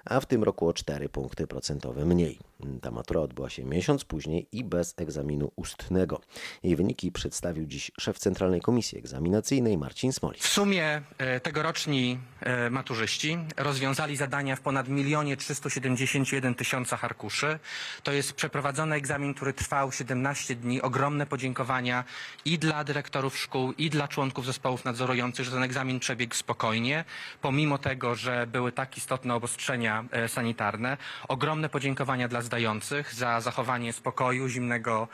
a 0.06 0.19
w 0.19 0.25
tym 0.25 0.43
roku 0.43 0.67
o 0.67 0.73
4 0.73 1.10
punkty 1.10 1.47
procentowe 1.47 2.06
mniej. 2.06 2.39
Ta 2.82 2.91
matura 2.91 3.22
odbyła 3.22 3.50
się 3.50 3.65
miesiąc 3.65 4.06
później 4.06 4.48
i 4.52 4.63
bez 4.63 4.93
egzaminu 4.98 5.52
ustnego. 5.56 6.22
Jej 6.63 6.76
wyniki 6.76 7.12
przedstawił 7.12 7.65
dziś 7.65 7.91
szef 8.00 8.19
Centralnej 8.19 8.62
Komisji 8.62 8.98
Egzaminacyjnej 8.98 9.78
Marcin 9.78 10.13
Smoli. 10.13 10.39
W 10.39 10.48
sumie 10.48 11.02
e, 11.17 11.39
tegoroczni 11.39 12.19
e, 12.39 12.69
maturzyści 12.69 13.38
rozwiązali 13.58 14.17
zadania 14.17 14.56
w 14.56 14.62
ponad 14.62 14.88
milionie 14.88 15.38
371 15.38 16.56
tysiącach 16.56 17.06
arkuszy. 17.06 17.60
To 18.04 18.12
jest 18.12 18.34
przeprowadzony 18.34 18.95
egzamin, 18.95 19.34
który 19.34 19.54
trwał 19.54 19.91
17 19.91 20.56
dni. 20.56 20.82
Ogromne 20.82 21.26
podziękowania 21.26 22.04
i 22.45 22.60
dla 22.60 22.84
dyrektorów 22.84 23.38
szkół, 23.38 23.72
i 23.72 23.89
dla 23.89 24.08
członków 24.08 24.45
zespołów 24.45 24.86
nadzorujących, 24.86 25.45
że 25.45 25.52
ten 25.52 25.63
egzamin 25.63 26.00
przebiegł 26.00 26.36
spokojnie, 26.36 27.06
pomimo 27.41 27.78
tego, 27.78 28.15
że 28.15 28.48
były 28.48 28.72
tak 28.72 28.98
istotne 28.98 29.36
obostrzenia 29.36 30.06
e, 30.12 30.28
sanitarne. 30.28 30.98
Ogromne 31.28 31.69
podziękowania 31.69 32.28
dla 32.28 32.41
zdających 32.50 33.14
za 33.14 33.42
zachowanie 33.42 33.94
spokoju, 33.94 34.48
zimnego, 34.50 35.08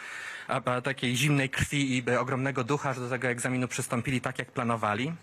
takiej 0.84 1.16
zimnej 1.16 1.50
krwi 1.50 1.98
i 1.98 2.04
e, 2.10 2.20
ogromnego 2.20 2.64
ducha, 2.64 2.94
że 2.94 3.02
do 3.02 3.10
tego 3.10 3.28
egzaminu 3.28 3.68
przystąpili 3.68 4.22
tak, 4.22 4.40
jak 4.40 4.52
planowali. 4.52 5.14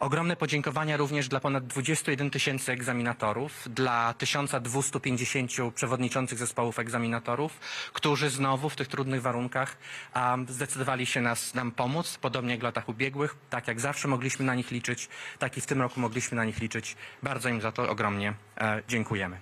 Ogromne 0.00 0.36
podziękowania 0.36 0.96
również 0.96 1.28
dla 1.28 1.40
ponad 1.40 1.66
21 1.66 2.30
tysięcy 2.30 2.72
egzaminatorów, 2.72 3.68
dla 3.70 4.14
1250 4.14 5.52
przewodniczących 5.74 6.38
zespołów 6.38 6.78
egzaminatorów, 6.78 7.60
którzy 7.92 8.30
znowu 8.30 8.68
w 8.68 8.76
tych 8.76 8.88
trudnych 8.88 9.22
warunkach 9.22 9.76
a, 10.14 10.36
zdecydowali 10.48 11.06
się 11.06 11.20
nas, 11.20 11.54
nam 11.54 11.70
pomóc, 11.72 12.18
podobnie 12.20 12.50
jak 12.50 12.60
w 12.60 12.62
latach 12.62 12.88
ubiegłych. 12.88 13.36
Tak 13.50 13.68
jak 13.68 13.80
zawsze 13.80 14.08
mogliśmy 14.08 14.44
na 14.44 14.54
nich 14.54 14.70
liczyć, 14.70 15.08
tak 15.38 15.56
i 15.56 15.60
w 15.60 15.66
tym 15.66 15.82
roku 15.82 16.00
mogliśmy 16.00 16.36
na 16.36 16.44
nich 16.44 16.58
liczyć. 16.60 16.96
Bardzo 17.22 17.48
im 17.48 17.60
za 17.60 17.72
to 17.72 17.90
ogromnie 17.90 18.34
e, 18.58 18.82
dziękujemy. 18.88 19.40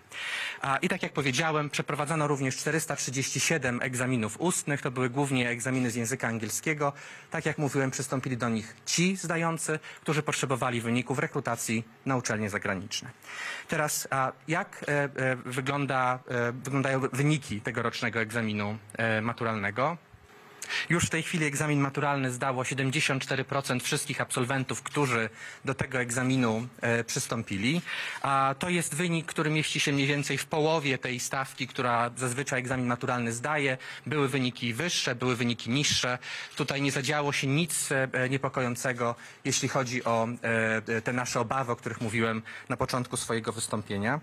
A, 0.63 0.77
I 0.77 0.89
tak 0.89 1.03
jak 1.03 1.13
powiedziałem, 1.13 1.71
przeprowadzono 2.14 2.29
również 2.29 2.57
437 2.57 3.83
egzaminów 3.83 4.40
ustnych. 4.40 4.83
To 4.83 4.90
były 4.90 5.11
głównie 5.11 5.48
egzaminy 5.48 5.90
z 5.90 5.94
języka 5.94 6.29
angielskiego. 6.29 6.92
Tak 7.31 7.46
jak 7.46 7.59
mówiłem, 7.59 7.90
przystąpili 7.90 8.37
do 8.37 8.48
nich 8.48 8.77
ci 8.87 9.16
zdający, 9.16 9.79
którzy 10.00 10.22
potrzebowali 10.22 10.81
wyników 10.81 11.18
rekrutacji 11.18 11.85
na 12.07 12.16
uczelnie 12.16 12.50
zagraniczne. 12.50 13.11
Teraz, 13.68 14.09
a 14.11 14.33
jak 14.48 14.85
e, 14.88 15.05
e, 15.05 15.37
wygląda, 15.37 16.18
e, 16.29 16.53
wyglądają 16.53 17.00
wyniki 17.12 17.61
tegorocznego 17.61 18.20
egzaminu 18.20 18.79
e, 18.98 19.20
maturalnego? 19.20 19.96
Już 20.88 21.07
w 21.07 21.11
tej 21.11 21.22
chwili 21.22 21.46
egzamin 21.46 21.81
maturalny 21.81 22.31
zdało 22.31 22.62
74% 22.62 23.81
wszystkich 23.81 24.20
absolwentów, 24.20 24.83
którzy 24.83 25.29
do 25.64 25.74
tego 25.74 25.98
egzaminu 25.98 26.68
e, 26.81 27.05
przystąpili. 27.05 27.83
A 28.22 28.55
to 28.59 28.68
jest 28.68 28.94
wynik, 28.94 29.27
który 29.27 29.50
mieści 29.50 29.81
się 29.81 29.92
mniej 29.92 30.07
więcej 30.07 30.38
w 30.38 30.46
połowie 30.46 30.98
tej 30.98 31.20
stawki, 31.20 31.66
która 31.66 32.11
zazwyczaj 32.16 32.61
egzamin 32.61 32.87
maturalny 32.87 33.33
zdaje. 33.33 33.79
Były 34.07 34.29
wyniki 34.29 34.74
wyższe, 34.74 35.14
były 35.14 35.37
wyniki 35.37 35.70
niższe. 35.70 36.18
Tutaj 36.57 36.83
nie 36.83 36.92
zadziało 36.92 37.33
się 37.33 37.46
nic 37.46 37.92
e, 37.92 38.29
niepokojącego, 38.29 39.14
jeśli 39.44 39.68
chodzi 39.68 40.05
o 40.05 40.29
e, 40.88 41.03
te 41.03 41.12
nasze 41.12 41.40
obawy, 41.40 41.72
o 41.72 41.77
których 41.77 42.00
mówiłem 42.00 42.42
na 42.68 42.77
początku 42.77 43.16
swojego 43.16 43.53
wystąpienia. 43.53 44.20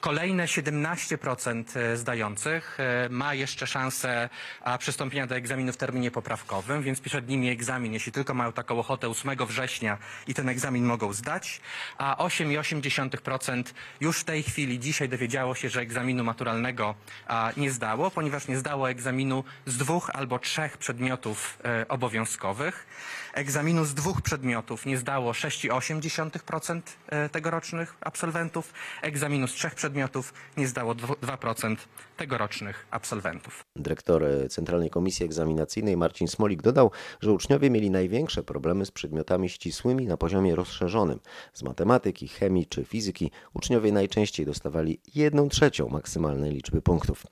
Kolejne 0.00 0.44
17% 0.44 1.96
zdających 1.96 2.78
e, 2.80 3.08
ma 3.08 3.34
jeszcze 3.34 3.66
szansę 3.66 4.28
a, 4.60 4.78
przystąpienia 4.78 5.26
do 5.26 5.34
egzaminów 5.34 5.76
terminie 5.80 6.10
poprawkowym, 6.10 6.82
więc 6.82 7.00
przed 7.00 7.28
nimi 7.28 7.48
egzamin, 7.48 7.92
jeśli 7.92 8.12
tylko 8.12 8.34
mają 8.34 8.52
taką 8.52 8.78
ochotę 8.78 9.08
8 9.08 9.30
września 9.46 9.98
i 10.26 10.34
ten 10.34 10.48
egzamin 10.48 10.84
mogą 10.84 11.12
zdać, 11.12 11.60
a 11.98 12.16
8,8% 12.18 13.62
już 14.00 14.20
w 14.20 14.24
tej 14.24 14.42
chwili, 14.42 14.78
dzisiaj 14.78 15.08
dowiedziało 15.08 15.54
się, 15.54 15.68
że 15.68 15.80
egzaminu 15.80 16.24
maturalnego 16.24 16.94
a, 17.26 17.52
nie 17.56 17.70
zdało, 17.70 18.10
ponieważ 18.10 18.48
nie 18.48 18.58
zdało 18.58 18.90
egzaminu 18.90 19.44
z 19.66 19.76
dwóch 19.76 20.10
albo 20.12 20.38
trzech 20.38 20.78
przedmiotów 20.78 21.58
e, 21.64 21.88
obowiązkowych. 21.88 22.86
Egzaminu 23.34 23.84
z 23.84 23.94
dwóch 23.94 24.22
przedmiotów 24.22 24.86
nie 24.86 24.98
zdało 24.98 25.32
6,8% 25.32 26.80
e, 27.06 27.28
tegorocznych 27.28 27.96
absolwentów, 28.00 28.72
egzaminu 29.02 29.46
z 29.46 29.52
trzech 29.52 29.74
przedmiotów 29.74 30.34
nie 30.56 30.68
zdało 30.68 30.94
2% 30.94 31.76
tegorocznych 32.16 32.86
absolwentów. 32.90 33.60
Dyrektor 33.76 34.22
Centralnej 34.50 34.90
Komisji 34.90 35.26
Egzaminacyjnej 35.26 35.69
Marcin 35.96 36.28
Smolik 36.28 36.62
dodał, 36.62 36.90
że 37.20 37.32
uczniowie 37.32 37.70
mieli 37.70 37.90
największe 37.90 38.42
problemy 38.42 38.86
z 38.86 38.90
przedmiotami 38.90 39.48
ścisłymi 39.48 40.06
na 40.06 40.16
poziomie 40.16 40.54
rozszerzonym. 40.54 41.20
Z 41.52 41.62
matematyki, 41.62 42.28
chemii 42.28 42.66
czy 42.66 42.84
fizyki 42.84 43.30
uczniowie 43.54 43.92
najczęściej 43.92 44.46
dostawali 44.46 45.00
1 45.14 45.48
trzecią 45.48 45.88
maksymalnej 45.88 46.52
liczby 46.52 46.82
punktów. 46.82 47.26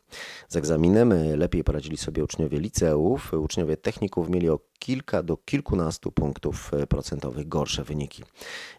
Z 0.48 0.56
egzaminem 0.56 1.14
lepiej 1.36 1.64
poradzili 1.64 1.96
sobie 1.96 2.24
uczniowie 2.24 2.60
liceów, 2.60 3.32
uczniowie 3.32 3.76
techników 3.76 4.28
mieli 4.28 4.48
o 4.48 4.58
kilka 4.78 5.22
do 5.22 5.36
kilkunastu 5.36 6.12
punktów 6.12 6.70
procentowych 6.88 7.48
gorsze 7.48 7.84
wyniki. 7.84 8.22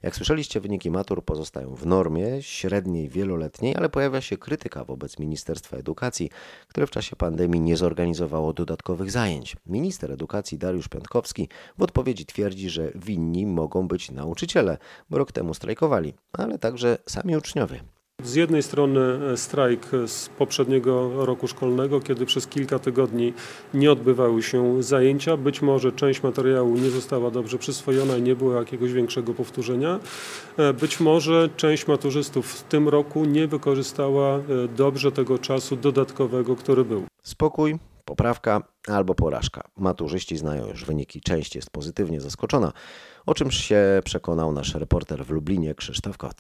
Jak 0.04 0.16
słyszeliście, 0.16 0.60
wyniki 0.60 0.92
matur 0.92 1.26
pozostają 1.26 1.76
w 1.76 1.86
normie 1.86 2.42
średniej, 2.42 3.10
wieloletniej, 3.10 3.76
ale 3.76 3.90
pojawia 3.90 4.22
się 4.22 4.38
krytyka 4.38 4.84
wobec 4.84 5.20
Ministerstwa 5.20 5.78
Edukacji, 5.78 6.30
które 6.68 6.88
w 6.88 6.92
czasie 6.92 7.16
pandemii 7.16 7.62
nie 7.62 7.78
zorganizowało 7.78 8.54
dodatkowych 8.54 9.12
zajęć. 9.12 9.49
Minister 9.66 10.12
edukacji 10.12 10.58
Dariusz 10.58 10.88
Piątkowski 10.88 11.50
w 11.78 11.82
odpowiedzi 11.82 12.26
twierdzi, 12.26 12.70
że 12.70 12.92
winni 12.96 13.46
mogą 13.46 13.88
być 13.88 14.12
nauczyciele, 14.12 14.78
bo 15.10 15.18
rok 15.18 15.32
temu 15.32 15.54
strajkowali, 15.54 16.14
ale 16.34 16.60
także 16.60 16.98
sami 17.08 17.38
uczniowie. 17.38 17.84
Z 18.24 18.36
jednej 18.36 18.64
strony 18.64 19.00
strajk 19.38 19.92
z 20.08 20.30
poprzedniego 20.30 21.26
roku 21.26 21.48
szkolnego, 21.48 22.00
kiedy 22.00 22.26
przez 22.26 22.48
kilka 22.48 22.80
tygodni 22.80 23.34
nie 23.74 23.92
odbywały 23.92 24.44
się 24.44 24.84
zajęcia. 24.84 25.38
Być 25.38 25.62
może 25.62 25.92
część 25.92 26.24
materiału 26.24 26.76
nie 26.76 26.90
została 26.90 27.32
dobrze 27.32 27.58
przyswojona 27.58 28.18
i 28.18 28.22
nie 28.22 28.36
było 28.36 28.54
jakiegoś 28.54 28.94
większego 28.94 29.34
powtórzenia. 29.34 30.00
Być 30.80 31.00
może 31.00 31.50
część 31.56 31.88
maturzystów 31.88 32.54
w 32.54 32.64
tym 32.64 32.90
roku 32.90 33.26
nie 33.26 33.48
wykorzystała 33.48 34.40
dobrze 34.78 35.12
tego 35.12 35.38
czasu 35.38 35.76
dodatkowego, 35.76 36.56
który 36.56 36.86
był. 36.86 37.04
Spokój, 37.24 37.80
poprawka 38.10 38.62
albo 38.88 39.16
porażka. 39.16 39.64
Maturzyści 39.78 40.38
znają 40.38 40.68
już 40.68 40.86
wyniki, 40.86 41.22
część 41.22 41.56
jest 41.56 41.70
pozytywnie 41.70 42.22
zaskoczona, 42.22 42.74
o 43.26 43.34
czymś 43.34 43.56
się 43.56 44.02
przekonał 44.06 44.52
nasz 44.54 44.76
reporter 44.76 45.26
w 45.26 45.30
Lublinie 45.30 45.76
Krzysztof 45.76 46.18
Kot. 46.18 46.36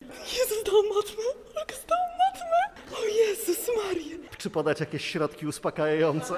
Jezus, 0.00 0.60
zdałam 0.60 0.84
matmę! 0.88 1.24
Jak 1.58 1.72
zdałam 1.84 2.10
matmę! 2.18 2.82
O 2.98 3.04
Jezus 3.04 3.70
Maria! 3.76 4.16
Czy 4.38 4.50
podać 4.50 4.80
jakieś 4.80 5.04
środki 5.04 5.46
uspokajające? 5.46 6.34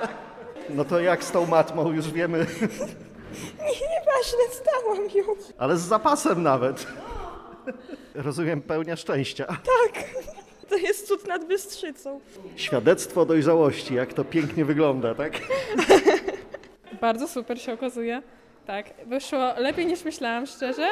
No 0.71 0.85
to 0.85 1.01
jak 1.01 1.25
z 1.25 1.31
tą 1.33 1.47
matmą 1.47 1.93
już 1.93 2.11
wiemy, 2.11 2.47
Nie, 3.59 3.89
nieważne, 3.89 4.61
zdałam 4.63 5.11
ją. 5.15 5.25
ale 5.59 5.77
z 5.77 5.81
zapasem 5.81 6.43
nawet. 6.43 6.87
Rozumiem, 8.15 8.63
pełnia 8.63 8.97
szczęścia. 8.97 9.45
Tak, 9.47 9.96
jest 10.87 11.09
cud 11.09 11.29
nad 11.29 11.45
Bystrzycą. 11.45 12.21
Świadectwo 12.57 13.27
dojrzałości, 13.27 13.95
jak 13.95 14.15
to 14.15 14.25
pięknie 14.25 14.65
wygląda, 14.65 15.15
tak? 15.15 15.33
Bardzo 17.01 17.29
super 17.29 17.61
się 17.61 17.73
okazuje. 17.73 18.23
Tak, 18.67 18.87
wyszło 19.07 19.39
lepiej 19.57 19.87
niż 19.87 20.05
myślałam, 20.05 20.47
szczerze. 20.47 20.89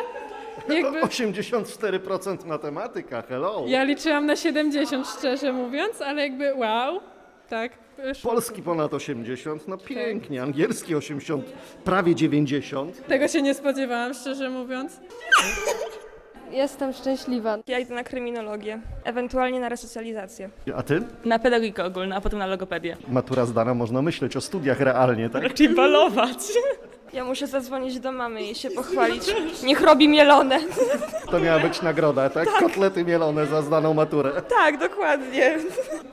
Jakby 0.69 1.01
84% 1.11 2.47
matematyka, 2.47 3.23
hello. 3.23 3.65
ja 3.67 3.85
liczyłam 3.85 4.27
na 4.27 4.37
70, 4.37 5.07
szczerze 5.19 5.53
mówiąc, 5.53 6.01
ale 6.01 6.23
jakby 6.23 6.55
wow, 6.55 7.01
tak, 7.49 7.73
wyszło. 7.97 8.31
Polski 8.31 8.63
ponad 8.63 8.95
80, 8.95 9.69
no 9.69 9.79
pięknie, 9.79 10.43
angielski 10.43 10.95
80, 10.95 11.45
prawie 11.85 12.15
90. 12.15 13.07
Tego 13.07 13.29
się 13.29 13.43
nie 13.43 13.55
spodziewałam, 13.55 14.15
szczerze 14.15 14.51
mówiąc. 14.51 15.01
Jestem 16.51 16.93
szczęśliwa. 16.93 17.59
Ja 17.67 17.79
idę 17.79 17.95
na 17.95 18.05
kryminologię, 18.05 18.81
ewentualnie 19.05 19.61
na 19.61 19.69
resocjalizację. 19.69 20.51
A 20.77 20.83
ty? 20.83 21.03
Na 21.25 21.39
pedagogikę 21.39 21.85
ogólną, 21.85 22.17
a 22.17 22.21
potem 22.21 22.39
na 22.39 22.47
logopedię. 22.47 22.97
Matura 23.09 23.47
zdana, 23.47 23.75
można 23.75 24.03
myśleć 24.03 24.37
o 24.37 24.41
studiach 24.41 24.81
realnie, 24.81 25.31
tak? 25.31 25.43
Raczej 25.43 25.69
balować. 25.69 26.39
Ja 27.13 27.25
muszę 27.25 27.47
zadzwonić 27.47 28.01
do 28.01 28.13
mamy 28.13 28.43
i 28.43 28.55
się 28.55 28.71
pochwalić. 28.71 29.35
Niech 29.65 29.81
robi 29.81 30.09
mielone. 30.09 30.59
To 31.31 31.41
miała 31.41 31.59
być 31.59 31.83
nagroda, 31.83 32.31
tak? 32.31 32.49
Kotlety 32.61 33.05
mielone 33.05 33.47
za 33.47 33.63
zdaną 33.63 33.95
maturę. 33.95 34.43
Tak, 34.43 34.79
dokładnie. 34.79 35.59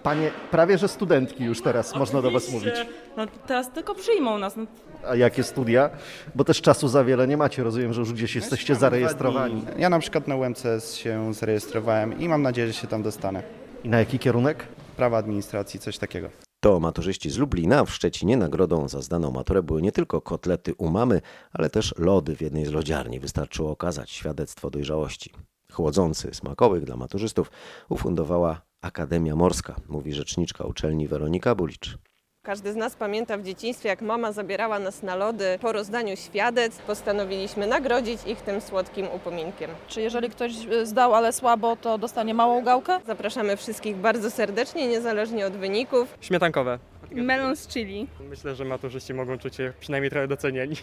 Panie, 0.03 0.31
prawie 0.51 0.77
że 0.77 0.87
studentki 0.87 1.43
już 1.43 1.61
teraz 1.61 1.95
można 1.95 2.21
do 2.21 2.31
was 2.31 2.51
mówić. 2.51 2.73
No 3.17 3.25
teraz 3.47 3.71
tylko 3.71 3.95
przyjmą 3.95 4.37
nas. 4.37 4.55
No. 4.55 4.65
A 5.07 5.15
jakie 5.15 5.43
studia? 5.43 5.89
Bo 6.35 6.43
też 6.43 6.61
czasu 6.61 6.87
za 6.87 7.03
wiele 7.03 7.27
nie 7.27 7.37
macie, 7.37 7.63
rozumiem, 7.63 7.93
że 7.93 7.99
już 7.99 8.13
gdzieś 8.13 8.35
jesteście 8.35 8.75
zarejestrowani. 8.75 9.65
Ja 9.77 9.89
na 9.89 9.99
przykład 9.99 10.27
na 10.27 10.35
UMCS 10.35 10.95
się 10.95 11.33
zarejestrowałem 11.33 12.19
i 12.19 12.29
mam 12.29 12.41
nadzieję, 12.41 12.67
że 12.67 12.73
się 12.73 12.87
tam 12.87 13.03
dostanę. 13.03 13.43
I 13.83 13.89
na 13.89 13.99
jaki 13.99 14.19
kierunek? 14.19 14.67
Prawa 14.97 15.17
administracji, 15.17 15.79
coś 15.79 15.97
takiego. 15.97 16.29
To 16.59 16.79
maturzyści 16.79 17.29
z 17.29 17.37
Lublina. 17.37 17.85
W 17.85 17.91
Szczecinie 17.91 18.37
nagrodą 18.37 18.87
za 18.87 19.01
zdaną 19.01 19.31
maturę 19.31 19.63
były 19.63 19.81
nie 19.81 19.91
tylko 19.91 20.21
kotlety 20.21 20.73
u 20.77 20.89
mamy, 20.89 21.21
ale 21.53 21.69
też 21.69 21.93
lody 21.97 22.35
w 22.35 22.41
jednej 22.41 22.65
z 22.65 22.71
lodziarni. 22.71 23.19
Wystarczyło 23.19 23.71
okazać 23.71 24.11
świadectwo 24.11 24.69
dojrzałości. 24.69 25.31
Chłodzący 25.71 26.33
smakołyk 26.33 26.85
dla 26.85 26.95
maturzystów 26.95 27.51
ufundowała 27.89 28.61
Akademia 28.91 29.35
Morska, 29.35 29.75
mówi 29.89 30.13
rzeczniczka 30.13 30.63
uczelni 30.63 31.07
Weronika 31.07 31.55
Bulicz. 31.55 31.97
Każdy 32.43 32.73
z 32.73 32.75
nas 32.75 32.95
pamięta 32.95 33.37
w 33.37 33.43
dzieciństwie, 33.43 33.89
jak 33.89 34.01
mama 34.01 34.31
zabierała 34.31 34.79
nas 34.79 35.03
na 35.03 35.15
lody 35.15 35.59
po 35.61 35.71
rozdaniu 35.71 36.15
świadectw. 36.17 36.85
Postanowiliśmy 36.85 37.67
nagrodzić 37.67 38.19
ich 38.25 38.41
tym 38.41 38.61
słodkim 38.61 39.07
upominkiem. 39.15 39.71
Czy 39.87 40.01
jeżeli 40.01 40.29
ktoś 40.29 40.51
y, 40.65 40.85
zdał, 40.85 41.15
ale 41.15 41.33
słabo, 41.33 41.75
to 41.75 41.97
dostanie 41.97 42.33
małą 42.33 42.63
gałkę? 42.63 42.99
Zapraszamy 43.07 43.57
wszystkich 43.57 43.95
bardzo 43.95 44.31
serdecznie, 44.31 44.87
niezależnie 44.87 45.45
od 45.47 45.53
wyników. 45.53 46.17
Śmietankowe. 46.21 46.79
Melon 47.11 47.55
z 47.55 47.67
chili. 47.67 48.07
Myślę, 48.29 48.55
że 48.55 48.65
maturzyści 48.65 49.13
mogą 49.13 49.37
czuć 49.37 49.55
się 49.55 49.73
przynajmniej 49.79 50.09
trochę 50.11 50.27
docenieni. 50.27 50.75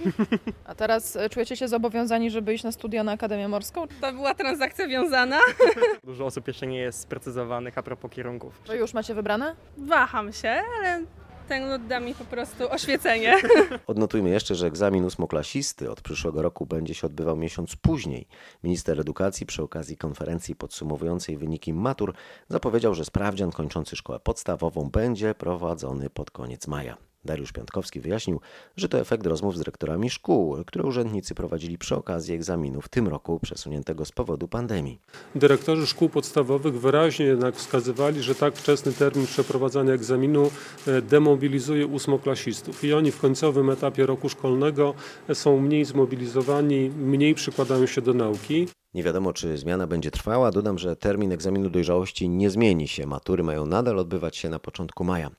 A 0.64 0.74
teraz 0.74 1.16
y, 1.16 1.30
czujecie 1.30 1.56
się 1.56 1.68
zobowiązani, 1.68 2.30
żeby 2.30 2.54
iść 2.54 2.64
na 2.64 2.72
studia 2.72 3.04
na 3.04 3.12
Akademię 3.12 3.48
Morską? 3.48 3.86
To 4.00 4.12
była 4.12 4.34
transakcja 4.34 4.88
wiązana. 4.88 5.38
Dużo 6.04 6.26
osób 6.26 6.46
jeszcze 6.46 6.66
nie 6.66 6.78
jest 6.78 7.00
sprecyzowanych 7.00 7.78
a 7.78 7.82
propos 7.82 8.10
kierunków. 8.10 8.60
To 8.64 8.74
już 8.74 8.94
macie 8.94 9.14
wybrane? 9.14 9.56
Waham 9.78 10.32
się, 10.32 10.60
ale 10.78 11.02
ten 11.48 11.70
lód 11.70 11.86
da 11.86 12.00
mi 12.00 12.14
po 12.14 12.24
prostu 12.24 12.70
oświecenie. 12.70 13.36
Odnotujmy 13.86 14.30
jeszcze, 14.30 14.54
że 14.54 14.66
egzamin 14.66 15.04
ósmoklasisty 15.04 15.90
od 15.90 16.00
przyszłego 16.00 16.42
roku 16.42 16.66
będzie 16.66 16.94
się 16.94 17.06
odbywał 17.06 17.36
miesiąc 17.36 17.76
później. 17.76 18.26
Minister 18.64 19.00
edukacji 19.00 19.46
przy 19.46 19.62
okazji 19.62 19.96
konferencji 19.96 20.56
podsumowującej 20.56 21.36
wyniki 21.36 21.72
matur 21.72 22.14
zapowiedział, 22.48 22.94
że 22.94 23.04
sprawdzian 23.04 23.50
kończący 23.50 23.96
szkołę 23.96 24.20
podstawową 24.20 24.90
będzie 24.90 25.34
prowadzony 25.34 26.10
pod 26.10 26.30
koniec 26.30 26.66
maja. 26.66 27.07
Dariusz 27.24 27.52
Piątkowski 27.52 28.00
wyjaśnił, 28.00 28.40
że 28.76 28.88
to 28.88 28.98
efekt 28.98 29.26
rozmów 29.26 29.54
z 29.54 29.58
dyrektorami 29.58 30.10
szkół, 30.10 30.56
które 30.66 30.84
urzędnicy 30.84 31.34
prowadzili 31.34 31.78
przy 31.78 31.96
okazji 31.96 32.34
egzaminu 32.34 32.80
w 32.80 32.88
tym 32.88 33.08
roku 33.08 33.40
przesuniętego 33.40 34.04
z 34.04 34.12
powodu 34.12 34.48
pandemii. 34.48 34.98
Dyrektorzy 35.34 35.86
szkół 35.86 36.08
podstawowych 36.08 36.80
wyraźnie 36.80 37.26
jednak 37.26 37.56
wskazywali, 37.56 38.22
że 38.22 38.34
tak 38.34 38.56
wczesny 38.56 38.92
termin 38.92 39.26
przeprowadzania 39.26 39.92
egzaminu 39.92 40.50
e, 40.86 41.02
demobilizuje 41.02 41.86
ósmoklasistów 41.86 42.84
i 42.84 42.92
oni 42.92 43.10
w 43.10 43.20
końcowym 43.20 43.70
etapie 43.70 44.06
roku 44.06 44.28
szkolnego 44.28 44.94
są 45.34 45.60
mniej 45.60 45.84
zmobilizowani, 45.84 46.90
mniej 46.90 47.34
przykładają 47.34 47.86
się 47.86 48.02
do 48.02 48.14
nauki. 48.14 48.68
Nie 48.94 49.02
wiadomo, 49.02 49.32
czy 49.32 49.58
zmiana 49.58 49.86
będzie 49.86 50.10
trwała. 50.10 50.50
Dodam, 50.50 50.78
że 50.78 50.96
termin 50.96 51.32
egzaminu 51.32 51.70
dojrzałości 51.70 52.28
nie 52.28 52.50
zmieni 52.50 52.88
się. 52.88 53.06
Matury 53.06 53.42
mają 53.42 53.66
nadal 53.66 53.98
odbywać 53.98 54.36
się 54.36 54.48
na 54.48 54.58
początku 54.58 55.04
maja, 55.04 55.30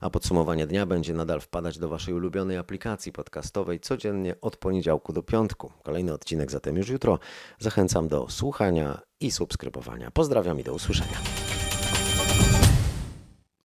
a 0.00 0.10
podsumowanie 0.10 0.66
dnia 0.66 0.86
będzie 0.86 1.14
nadal 1.14 1.40
wpadać 1.40 1.78
do 1.78 1.88
Waszej 1.88 2.14
ulubionej 2.14 2.56
aplikacji 2.56 3.12
podcastowej 3.12 3.80
codziennie 3.80 4.34
od 4.40 4.56
poniedziałku 4.56 5.12
do 5.12 5.22
piątku. 5.22 5.72
Kolejny 5.82 6.12
odcinek 6.12 6.50
zatem 6.50 6.76
już 6.76 6.88
jutro. 6.88 7.18
Zachęcam 7.58 8.08
do 8.08 8.28
słuchania 8.28 9.00
i 9.20 9.30
subskrybowania. 9.30 10.10
Pozdrawiam 10.10 10.60
i 10.60 10.62
do 10.62 10.74
usłyszenia. 10.74 11.45